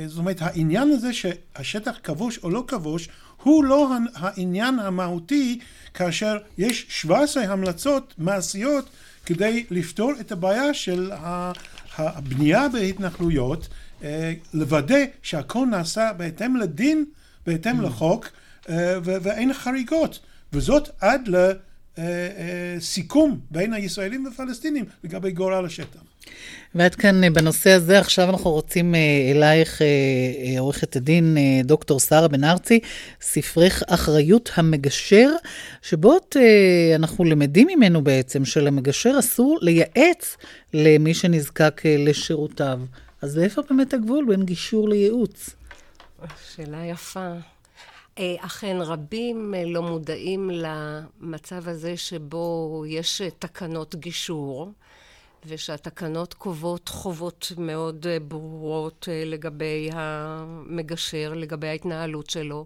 זאת 0.07 0.17
אומרת, 0.17 0.37
העניין 0.39 0.89
הזה 0.89 1.13
שהשטח 1.13 1.99
כבוש 2.03 2.37
או 2.43 2.49
לא 2.49 2.63
כבוש, 2.67 3.09
הוא 3.43 3.63
לא 3.63 3.89
העניין 4.15 4.79
המהותי 4.79 5.59
כאשר 5.93 6.37
יש 6.57 6.85
17 6.89 7.43
המלצות 7.43 8.13
מעשיות 8.17 8.89
כדי 9.25 9.65
לפתור 9.71 10.11
את 10.19 10.31
הבעיה 10.31 10.73
של 10.73 11.11
הבנייה 11.97 12.69
בהתנחלויות, 12.69 13.67
אה, 14.03 14.33
לוודא 14.53 14.99
שהכל 15.21 15.67
נעשה 15.71 16.13
בהתאם 16.17 16.55
לדין, 16.55 17.05
בהתאם 17.45 17.79
mm. 17.79 17.83
לחוק, 17.83 18.29
אה, 18.69 18.97
ואין 19.03 19.53
חריגות. 19.53 20.19
וזאת 20.53 20.89
עד 20.99 21.29
לסיכום 21.97 23.39
בין 23.51 23.73
הישראלים 23.73 24.25
והפלסטינים 24.25 24.85
לגבי 25.03 25.31
גורל 25.31 25.65
השטח. 25.65 25.99
ועד 26.75 26.95
כאן 26.95 27.23
אה, 27.23 27.29
בנושא 27.29 27.69
הזה, 27.69 27.99
עכשיו 27.99 28.29
אנחנו 28.29 28.51
רוצים 28.51 28.95
אה, 28.95 29.31
אלייך, 29.31 29.81
אה, 29.81 30.59
עורכת 30.59 30.95
הדין 30.95 31.37
דוקטור 31.63 31.99
שרה 31.99 32.27
בן 32.27 32.43
ארצי, 32.43 32.79
ספרך 33.21 33.83
אחריות 33.87 34.49
המגשר, 34.55 35.29
שבו 35.81 36.17
אנחנו 36.95 37.23
למדים 37.23 37.67
ממנו 37.67 38.01
בעצם 38.03 38.45
שלמגשר 38.45 39.15
אסור 39.19 39.59
לייעץ 39.61 40.37
למי 40.73 41.13
שנזקק 41.13 41.81
לשירותיו. 41.85 42.79
אז 43.21 43.39
איפה 43.39 43.61
באמת 43.69 43.93
הגבול 43.93 44.25
בין 44.27 44.45
גישור 44.45 44.89
לייעוץ? 44.89 45.49
שאלה 46.55 46.85
יפה. 46.85 47.33
אכן, 48.19 48.77
רבים 48.79 49.53
לא 49.67 49.81
מודעים 49.81 50.49
למצב 50.53 51.67
הזה 51.67 51.97
שבו 51.97 52.83
יש 52.87 53.21
תקנות 53.39 53.95
גישור. 53.95 54.71
ושהתקנות 55.47 56.33
קובעות 56.33 56.89
חובות 56.89 57.51
מאוד 57.57 58.07
אה, 58.07 58.19
ברורות 58.19 59.09
אה, 59.11 59.25
לגבי 59.25 59.89
המגשר, 59.93 61.33
לגבי 61.35 61.67
ההתנהלות 61.67 62.29
שלו, 62.29 62.65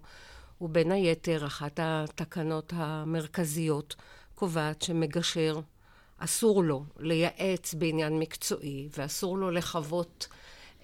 ובין 0.62 0.92
היתר 0.92 1.46
אחת 1.46 1.80
התקנות 1.84 2.74
המרכזיות 2.76 3.96
קובעת 4.36 4.82
שמגשר 4.82 5.60
אסור 6.18 6.64
לו 6.64 6.84
לייעץ 7.00 7.74
בעניין 7.74 8.20
מקצועי 8.20 8.90
ואסור 8.98 9.38
לו 9.38 9.52
לחוות 9.52 10.28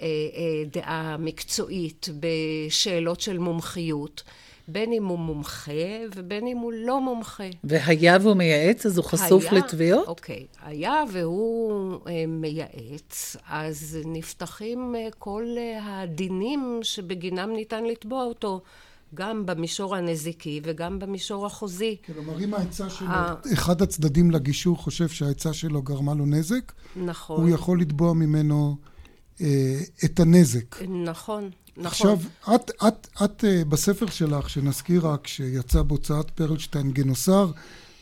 אה, 0.01 0.05
אה, 0.05 0.63
דעה 0.71 1.17
מקצועית 1.17 2.09
בשאלות 2.19 3.21
של 3.21 3.37
מומחיות 3.37 4.23
בין 4.68 4.93
אם 4.93 5.05
הוא 5.05 5.20
מומחה 5.20 5.72
ובין 6.16 6.47
אם 6.47 6.57
הוא 6.57 6.74
לא 6.76 7.01
מומחה. 7.01 7.43
והיה 7.64 8.18
והוא 8.22 8.36
מייעץ, 8.36 8.86
אז 8.86 8.97
הוא 8.97 9.05
חשוף 9.05 9.43
היה, 9.43 9.53
לתביעות? 9.53 10.07
אוקיי. 10.07 10.45
היה 10.66 11.03
והוא 11.11 11.99
אה, 12.07 12.26
מייעץ, 12.28 13.36
אז 13.49 13.97
נפתחים 14.05 14.95
אה, 14.95 15.07
כל 15.20 15.45
אה, 15.57 16.01
הדינים 16.03 16.80
שבגינם 16.82 17.53
ניתן 17.53 17.84
לתבוע 17.84 18.24
אותו. 18.24 18.61
גם 19.16 19.45
במישור 19.45 19.95
הנזיקי 19.95 20.61
וגם 20.64 20.99
במישור 20.99 21.45
החוזי. 21.45 21.95
כלומר, 22.05 22.43
אם 22.43 22.53
העצה 22.53 22.89
שלו, 22.89 23.07
ה... 23.07 23.36
אחד 23.53 23.82
הצדדים 23.82 24.32
לגישור 24.32 24.78
חושב 24.78 25.09
שהעצה 25.09 25.53
שלו 25.53 25.82
גרמה 25.82 26.14
לו 26.14 26.26
נזק, 26.26 26.74
נכון. 26.95 27.41
הוא 27.41 27.49
יכול 27.49 27.82
לתבוע 27.82 28.14
ממנו 28.14 28.76
אה, 29.41 29.80
את 30.05 30.20
הנזק. 30.20 30.82
נכון. 31.05 31.49
נכון. 31.78 31.88
עכשיו, 31.88 32.19
את, 32.55 32.71
את, 32.88 33.07
את 33.24 33.45
אה, 33.45 33.65
בספר 33.65 34.05
שלך, 34.05 34.49
שנזכיר 34.49 35.07
רק, 35.07 35.28
שיצא 35.28 35.82
בהוצאת 35.82 36.32
פרלשטיין 36.32 36.91
גנוסר, 36.91 37.51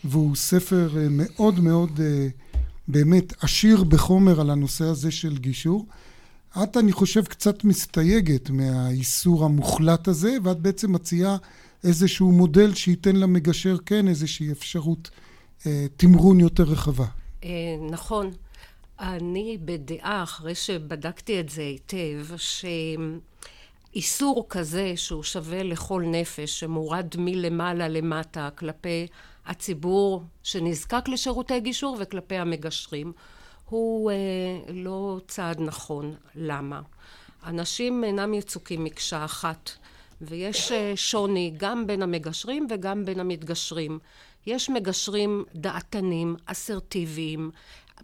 והוא 0.03 0.35
ספר 0.35 0.89
אה, 0.97 1.07
מאוד 1.09 1.59
מאוד 1.59 1.99
אה, 2.03 2.27
באמת 2.87 3.43
עשיר 3.43 3.83
בחומר 3.83 4.41
על 4.41 4.49
הנושא 4.49 4.85
הזה 4.85 5.11
של 5.11 5.37
גישור. 5.37 5.85
את, 6.63 6.77
אני 6.77 6.91
חושב, 6.91 7.25
קצת 7.25 7.63
מסתייגת 7.63 8.49
מהאיסור 8.49 9.45
המוחלט 9.45 10.07
הזה, 10.07 10.37
ואת 10.43 10.59
בעצם 10.59 10.91
מציעה 10.91 11.37
איזשהו 11.83 12.31
מודל 12.31 12.73
שייתן 12.73 13.15
למגשר 13.15 13.77
כן 13.85 14.07
איזושהי 14.07 14.51
אפשרות 14.51 15.09
אה, 15.65 15.85
תמרון 15.97 16.39
יותר 16.39 16.63
רחבה. 16.63 17.05
אה, 17.43 17.49
נכון. 17.91 18.31
אני 18.99 19.57
בדעה, 19.65 20.23
אחרי 20.23 20.55
שבדקתי 20.55 21.39
את 21.39 21.49
זה 21.49 21.61
היטב, 21.61 22.37
ש... 22.37 22.65
איסור 23.95 24.45
כזה 24.49 24.93
שהוא 24.95 25.23
שווה 25.23 25.63
לכל 25.63 26.03
נפש, 26.07 26.59
שמורד 26.59 27.07
מלמעלה 27.17 27.87
למטה 27.87 28.49
כלפי 28.57 29.07
הציבור 29.45 30.23
שנזקק 30.43 31.07
לשירותי 31.07 31.59
גישור 31.59 31.97
וכלפי 31.99 32.35
המגשרים, 32.35 33.13
הוא 33.69 34.11
אה, 34.11 34.15
לא 34.73 35.19
צעד 35.27 35.61
נכון. 35.61 36.15
למה? 36.35 36.81
אנשים 37.45 38.03
אינם 38.03 38.33
יצוקים 38.33 38.83
מקשה 38.83 39.25
אחת, 39.25 39.71
ויש 40.21 40.71
אה, 40.71 40.93
שוני 40.95 41.53
גם 41.57 41.87
בין 41.87 42.01
המגשרים 42.01 42.67
וגם 42.69 43.05
בין 43.05 43.19
המתגשרים. 43.19 43.99
יש 44.45 44.69
מגשרים 44.69 45.43
דעתנים, 45.55 46.35
אסרטיביים, 46.45 47.51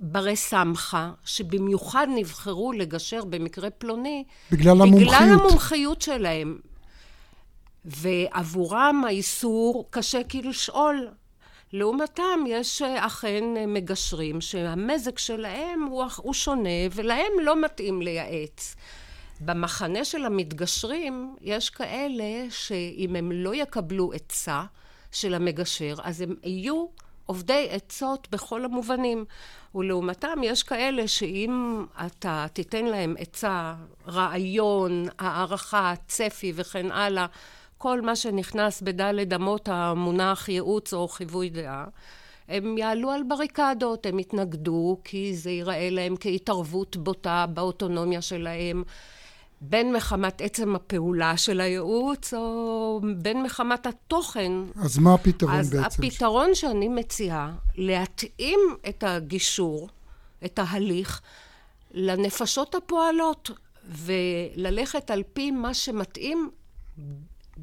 ברי 0.02 0.36
סמכה, 0.36 1.12
שבמיוחד 1.26 2.08
נבחרו 2.16 2.72
לגשר 2.72 3.26
במקרה 3.26 3.70
פלוני, 3.70 4.24
בגלל 4.52 4.82
המומחיות. 4.82 5.14
בגלל 5.14 5.30
המומחיות 5.34 6.02
שלהם. 6.02 6.58
ועבורם 7.86 9.04
האיסור 9.08 9.88
קשה 9.90 10.24
כאילו 10.24 10.50
לשאול. 10.50 11.08
לעומתם 11.74 12.40
יש 12.48 12.82
אה, 12.82 13.06
אכן 13.06 13.44
מגשרים 13.68 14.42
שהמזג 14.42 15.18
שלהם 15.18 15.84
הוא, 15.84 16.04
הוא 16.18 16.34
שונה 16.34 16.70
ולהם 16.92 17.32
לא 17.44 17.62
מתאים 17.62 18.02
לייעץ. 18.02 18.76
במחנה 19.42 20.06
של 20.06 20.26
המתגשרים 20.26 21.36
יש 21.42 21.70
כאלה 21.70 22.46
שאם 22.50 23.16
הם 23.16 23.32
לא 23.32 23.56
יקבלו 23.56 24.12
עצה 24.14 24.64
של 25.12 25.34
המגשר 25.34 25.96
אז 26.04 26.22
הם 26.22 26.36
יהיו 26.44 26.86
עובדי 27.28 27.68
עצות 27.72 28.28
בכל 28.32 28.66
המובנים. 28.66 29.26
ולעומתם 29.76 30.40
יש 30.44 30.64
כאלה 30.64 31.08
שאם 31.08 31.86
אתה 32.06 32.46
תיתן 32.54 32.86
להם 32.86 33.16
עצה, 33.20 33.76
רעיון, 34.08 35.06
הערכה, 35.20 35.94
צפי 36.08 36.54
וכן 36.56 36.92
הלאה, 36.92 37.26
כל 37.78 38.02
מה 38.02 38.16
שנכנס 38.16 38.82
בדלת 38.82 39.34
אמות 39.34 39.70
המונח 39.72 40.50
ייעוץ 40.50 40.94
או 40.94 41.08
חיווי 41.08 41.50
דעה, 41.50 41.86
הם 42.48 42.78
יעלו 42.78 43.12
על 43.12 43.24
בריקדות, 43.24 44.06
הם 44.06 44.20
יתנגדו 44.20 44.98
כי 45.04 45.36
זה 45.36 45.50
ייראה 45.50 45.90
להם 45.90 46.16
כהתערבות 46.20 46.98
בוטה 46.98 47.46
באוטונומיה 47.54 48.22
שלהם. 48.22 48.84
בין 49.62 49.94
מחמת 49.94 50.42
עצם 50.42 50.76
הפעולה 50.76 51.38
של 51.38 51.62
הייעוץ, 51.62 52.34
או 52.34 53.02
בין 53.18 53.44
מחמת 53.44 53.86
התוכן. 53.86 54.52
אז 54.76 54.98
מה 54.98 55.14
הפתרון 55.14 55.54
אז 55.54 55.70
בעצם? 55.70 55.86
אז 55.86 55.94
הפתרון 56.00 56.56
שאני 56.56 56.88
מציעה, 56.88 57.52
להתאים 57.76 58.60
את 58.90 59.04
הגישור, 59.08 59.90
את 60.46 60.60
ההליך, 60.60 61.22
לנפשות 61.92 62.76
הפועלות, 62.76 63.52
וללכת 63.90 65.12
על 65.12 65.24
פי 65.34 65.52
מה 65.52 65.74
שמתאים 65.74 66.50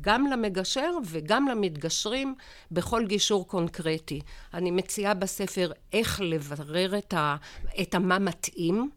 גם 0.00 0.26
למגשר 0.26 0.90
וגם 1.04 1.48
למתגשרים 1.48 2.34
בכל 2.70 3.06
גישור 3.06 3.48
קונקרטי. 3.48 4.20
אני 4.54 4.70
מציעה 4.70 5.14
בספר 5.14 5.72
איך 5.92 6.20
לברר 6.24 6.98
את, 6.98 7.14
ה, 7.14 7.36
את 7.80 7.94
המה 7.94 8.18
מתאים. 8.18 8.90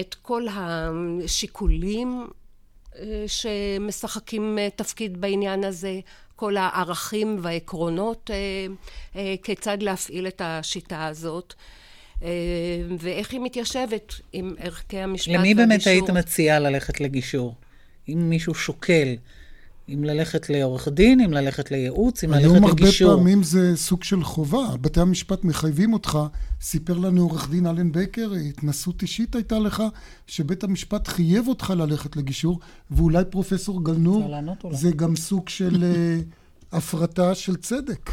את 0.00 0.14
כל 0.22 0.46
השיקולים 0.50 2.26
אה, 2.98 3.24
שמשחקים 3.26 4.58
אה, 4.58 4.68
תפקיד 4.76 5.20
בעניין 5.20 5.64
הזה, 5.64 6.00
כל 6.36 6.56
הערכים 6.56 7.38
והעקרונות, 7.42 8.30
אה, 9.14 9.34
כיצד 9.42 9.82
להפעיל 9.82 10.26
את 10.26 10.42
השיטה 10.44 11.06
הזאת. 11.06 11.54
ואיך 12.98 13.32
היא 13.32 13.40
מתיישבת 13.40 14.14
עם 14.32 14.54
ערכי 14.58 14.98
המשפט 14.98 15.28
והגישור. 15.28 15.34
למי 15.34 15.54
באמת 15.54 15.86
היית 15.86 16.10
מציעה 16.10 16.58
ללכת 16.58 17.00
לגישור? 17.00 17.54
אם 18.08 18.30
מישהו 18.30 18.54
שוקל 18.54 19.16
אם 19.94 20.04
ללכת 20.04 20.50
לעורך 20.50 20.88
דין, 20.88 21.20
אם 21.20 21.32
ללכת 21.32 21.70
לייעוץ, 21.70 22.24
אם 22.24 22.30
ללכת 22.30 22.44
לגישור. 22.44 22.56
היום 22.58 22.64
הרבה 22.64 23.22
פעמים 23.24 23.42
זה 23.42 23.76
סוג 23.76 24.04
של 24.04 24.24
חובה. 24.24 24.76
בתי 24.80 25.00
המשפט 25.00 25.44
מחייבים 25.44 25.92
אותך. 25.92 26.18
סיפר 26.60 26.98
לנו 26.98 27.22
עורך 27.22 27.50
דין 27.50 27.66
אלן 27.66 27.92
בקר, 27.92 28.32
התנסות 28.32 29.02
אישית 29.02 29.34
הייתה 29.34 29.58
לך, 29.58 29.82
שבית 30.26 30.64
המשפט 30.64 31.08
חייב 31.08 31.48
אותך 31.48 31.72
ללכת 31.76 32.16
לגישור, 32.16 32.60
ואולי 32.90 33.24
פרופסור 33.30 33.84
גלנור, 33.84 34.34
זה 34.70 34.90
גם 34.90 35.16
סוג 35.16 35.48
של 35.48 35.84
אה, 35.84 36.18
הפרטה 36.72 37.34
של 37.34 37.56
צדק. 37.56 38.10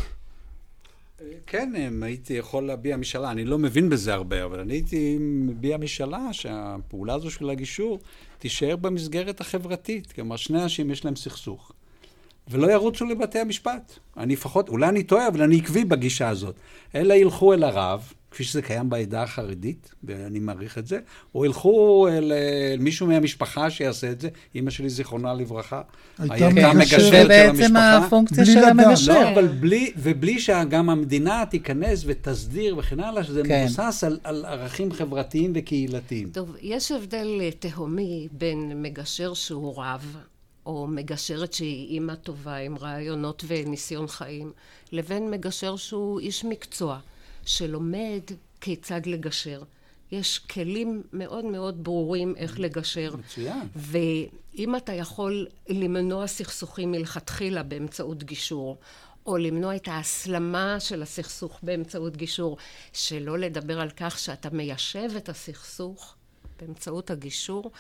כן, 1.48 1.72
הייתי 2.02 2.34
יכול 2.34 2.68
להביע 2.68 2.98
משאלה. 2.98 3.32
אני 3.32 3.46
לא 3.46 3.60
מבין 3.60 3.90
בזה 3.90 4.14
הרבה, 4.14 4.46
אבל 4.46 4.60
אני 4.60 4.74
הייתי 4.74 5.18
מביע 5.20 5.78
משאלה 5.78 6.34
שהפעולה 6.34 7.14
הזו 7.14 7.32
של 7.32 7.50
הגישור 7.50 8.00
תישאר 8.40 8.76
במסגרת 8.76 9.42
החברתית. 9.42 10.12
כלומר, 10.12 10.36
שני 10.36 10.64
אנשים 10.64 10.92
יש 10.92 11.06
להם 11.06 11.16
סכסוך, 11.16 11.72
ולא 12.48 12.72
ירוצו 12.72 13.06
לבתי 13.06 13.40
המשפט. 13.40 14.00
אני 14.18 14.34
לפחות, 14.34 14.70
אולי 14.70 14.90
אני 14.90 15.04
טועה, 15.04 15.28
אבל 15.28 15.42
אני 15.42 15.58
עקבי 15.58 15.86
בגישה 15.86 16.30
הזאת. 16.30 16.56
אלא 16.96 17.14
ילכו 17.14 17.54
אל 17.54 17.64
הרב, 17.64 18.14
כפי 18.36 18.44
שזה 18.44 18.62
קיים 18.62 18.90
בעדה 18.90 19.24
החרדית, 19.24 19.96
ואני 20.04 20.40
מעריך 20.40 20.78
את 20.78 20.88
זה, 20.88 21.00
או 21.36 21.46
ילכו 21.46 22.08
אל, 22.08 22.32
אל 22.74 22.80
מישהו 22.80 23.08
מהמשפחה 23.08 23.70
שיעשה 23.70 24.12
את 24.12 24.22
זה, 24.22 24.30
אימא 24.56 24.70
שלי 24.70 24.90
זיכרונה 24.90 25.34
לברכה, 25.34 25.82
הייתה 26.20 26.74
מגשרת 26.74 27.02
של 27.02 27.32
המשפחה. 27.32 27.58
בעצם 27.58 27.76
הפונקציה 27.78 28.46
של 28.46 28.64
המגשר. 28.64 29.14
לא, 29.14 29.32
אבל 29.34 29.48
בלי, 29.48 29.92
ובלי 29.98 30.40
שגם 30.40 30.90
המדינה 30.90 31.44
תיכנס 31.50 32.04
ותסדיר 32.06 32.78
וכן 32.78 33.00
הלאה, 33.00 33.24
שזה 33.24 33.42
כן. 33.44 33.64
מבוסס 33.64 34.04
על, 34.04 34.20
על 34.24 34.46
ערכים 34.46 34.92
חברתיים 34.92 35.52
וקהילתיים. 35.56 36.30
טוב, 36.30 36.56
יש 36.62 36.92
הבדל 36.92 37.28
אה, 37.42 37.50
תהומי 37.60 38.28
בין 38.32 38.82
מגשר 38.82 39.34
שהוא 39.34 39.74
רב, 39.78 40.18
או 40.66 40.88
מגשרת 40.88 41.54
שהיא 41.54 41.90
אימא 41.90 42.16
טובה 42.16 42.56
עם 42.56 42.78
רעיונות 42.78 43.44
וניסיון 43.48 44.08
חיים, 44.08 44.52
לבין 44.92 45.32
מגשר 45.32 45.76
שהוא 45.76 46.20
איש 46.20 46.46
מקצוע. 46.46 47.00
שלומד 47.46 48.22
כיצד 48.62 49.06
לגשר, 49.06 49.64
יש 50.12 50.40
כלים 50.40 51.04
מאוד 51.14 51.46
מאוד 51.46 51.84
ברורים 51.84 52.34
איך 52.38 52.60
לגשר. 52.60 53.16
מצוין. 53.16 53.68
ואם 53.76 54.76
אתה 54.76 54.94
יכול 54.94 55.48
למנוע 55.70 56.28
סכסוכים 56.28 56.92
מלכתחילה 56.92 57.64
באמצעות 57.64 58.24
גישור, 58.24 58.78
או 59.26 59.38
למנוע 59.38 59.76
את 59.76 59.88
ההסלמה 59.88 60.80
של 60.80 61.02
הסכסוך 61.02 61.60
באמצעות 61.64 62.18
גישור, 62.18 62.58
שלא 62.94 63.38
לדבר 63.38 63.80
על 63.80 63.90
כך 63.90 64.20
שאתה 64.20 64.50
מיישב 64.50 65.10
את 65.18 65.30
הסכסוך 65.30 66.16
באמצעות 66.60 67.12
הגישור, 67.12 67.72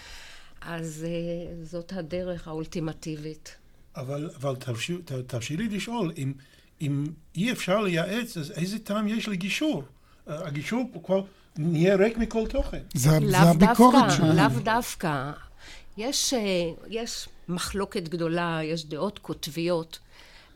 אז 0.61 1.05
uh, 1.05 1.65
זאת 1.65 1.93
הדרך 1.93 2.47
האולטימטיבית. 2.47 3.55
אבל, 3.95 4.29
אבל 4.35 4.55
תרשי 5.27 5.57
לי 5.57 5.67
לשאול, 5.67 6.11
אם, 6.17 6.33
אם 6.81 7.05
אי 7.35 7.51
אפשר 7.51 7.81
לייעץ, 7.81 8.37
אז 8.37 8.51
איזה 8.51 8.79
טעם 8.79 9.07
יש 9.07 9.27
לגישור? 9.27 9.83
הגישור 10.27 10.83
כבר 11.03 11.21
נהיה 11.57 11.95
ריק 11.95 12.17
מכל 12.17 12.47
תוכן. 12.47 12.81
זה, 12.93 13.09
זה 13.29 13.37
הביקורת 13.37 14.11
שלנו. 14.17 14.33
לאו 14.33 14.59
דווקא. 14.63 15.31
יש, 15.97 16.33
אה, 16.33 16.39
יש 16.89 17.29
מחלוקת 17.49 18.09
גדולה, 18.09 18.59
יש 18.63 18.85
דעות 18.85 19.19
קוטביות 19.19 19.99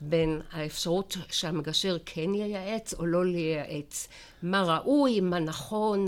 בין 0.01 0.41
האפשרות 0.51 1.17
שהמגשר 1.31 1.97
כן 2.05 2.33
ייעץ 2.33 2.93
או 2.93 3.05
לא 3.05 3.25
לייעץ. 3.25 4.07
מה 4.43 4.63
ראוי, 4.63 5.19
מה 5.19 5.39
נכון. 5.39 6.05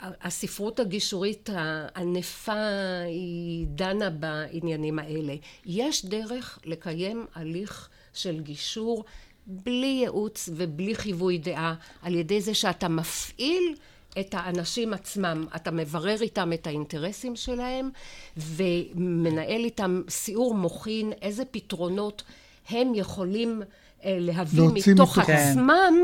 הספרות 0.00 0.80
הגישורית 0.80 1.50
הענפה 1.52 2.68
היא 3.06 3.66
דנה 3.68 4.10
בעניינים 4.10 4.98
האלה. 4.98 5.34
יש 5.66 6.04
דרך 6.04 6.58
לקיים 6.64 7.26
הליך 7.34 7.88
של 8.14 8.40
גישור 8.40 9.04
בלי 9.46 9.86
ייעוץ 9.86 10.48
ובלי 10.52 10.94
חיווי 10.94 11.38
דעה, 11.38 11.74
על 12.02 12.14
ידי 12.14 12.40
זה 12.40 12.54
שאתה 12.54 12.88
מפעיל 12.88 13.74
את 14.20 14.34
האנשים 14.34 14.94
עצמם, 14.94 15.46
אתה 15.56 15.70
מברר 15.70 16.22
איתם 16.22 16.52
את 16.52 16.66
האינטרסים 16.66 17.36
שלהם 17.36 17.90
ומנהל 18.36 19.64
איתם 19.64 20.02
סיעור 20.08 20.54
מוחין, 20.54 21.12
איזה 21.22 21.44
פתרונות 21.44 22.22
הם 22.68 22.94
יכולים 22.94 23.62
אה, 24.04 24.16
להביא 24.20 24.62
מתוך 24.74 25.18
עצמם 25.18 25.94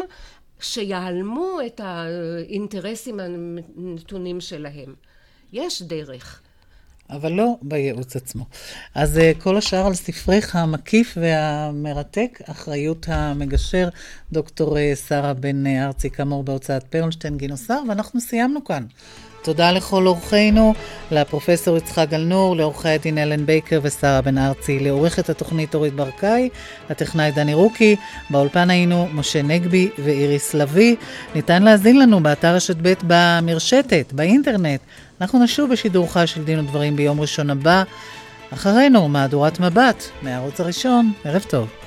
שיעלמו 0.60 1.58
את 1.66 1.80
האינטרסים 1.84 3.20
הנתונים 3.20 4.40
שלהם. 4.40 4.94
יש 5.52 5.82
דרך. 5.82 6.42
אבל 7.10 7.32
לא 7.32 7.54
בייעוץ 7.62 8.16
עצמו. 8.16 8.44
אז 8.94 9.16
uh, 9.16 9.42
כל 9.42 9.56
השאר 9.56 9.86
על 9.86 9.94
ספרך 9.94 10.56
המקיף 10.56 11.18
והמרתק, 11.20 12.38
אחריות 12.46 13.06
המגשר, 13.08 13.88
דוקטור 14.32 14.76
uh, 14.76 14.96
שרה 15.08 15.34
בן 15.34 15.66
uh, 15.66 15.86
ארצי, 15.86 16.10
כאמור 16.10 16.42
בהוצאת 16.42 16.84
פרלשטיין 16.84 17.36
גינוסר, 17.36 17.80
ואנחנו 17.88 18.20
סיימנו 18.20 18.64
כאן. 18.64 18.84
תודה 19.42 19.72
לכל 19.72 20.06
אורחינו, 20.06 20.74
לפרופסור 21.10 21.76
יצחק 21.76 22.06
גלנור, 22.10 22.56
לעורכי 22.56 22.88
הדין 22.88 23.18
אלן 23.18 23.46
בייקר 23.46 23.80
ושרה 23.82 24.20
בן 24.20 24.38
ארצי, 24.38 24.78
לעורכת 24.78 25.30
התוכנית 25.30 25.74
אורית 25.74 25.94
ברקאי, 25.94 26.48
לטכנאי 26.90 27.30
דני 27.32 27.54
רוקי, 27.54 27.96
באולפן 28.30 28.70
היינו 28.70 29.08
משה 29.12 29.42
נגבי 29.42 29.90
ואיריס 29.98 30.54
לביא. 30.54 30.96
ניתן 31.34 31.62
להזין 31.62 31.98
לנו 31.98 32.22
באתר 32.22 32.54
רשת 32.54 32.76
ב' 32.82 32.94
במרשתת, 33.06 34.12
באינטרנט. 34.12 34.80
אנחנו 35.20 35.44
נשוב 35.44 35.72
בשידור 35.72 36.12
חי 36.12 36.26
של 36.26 36.44
דין 36.44 36.58
ודברים 36.58 36.96
ביום 36.96 37.20
ראשון 37.20 37.50
הבא. 37.50 37.82
אחרינו, 38.54 39.08
מהדורת 39.08 39.60
מבט, 39.60 40.04
מהערוץ 40.22 40.60
הראשון. 40.60 41.12
ערב 41.24 41.44
טוב. 41.48 41.79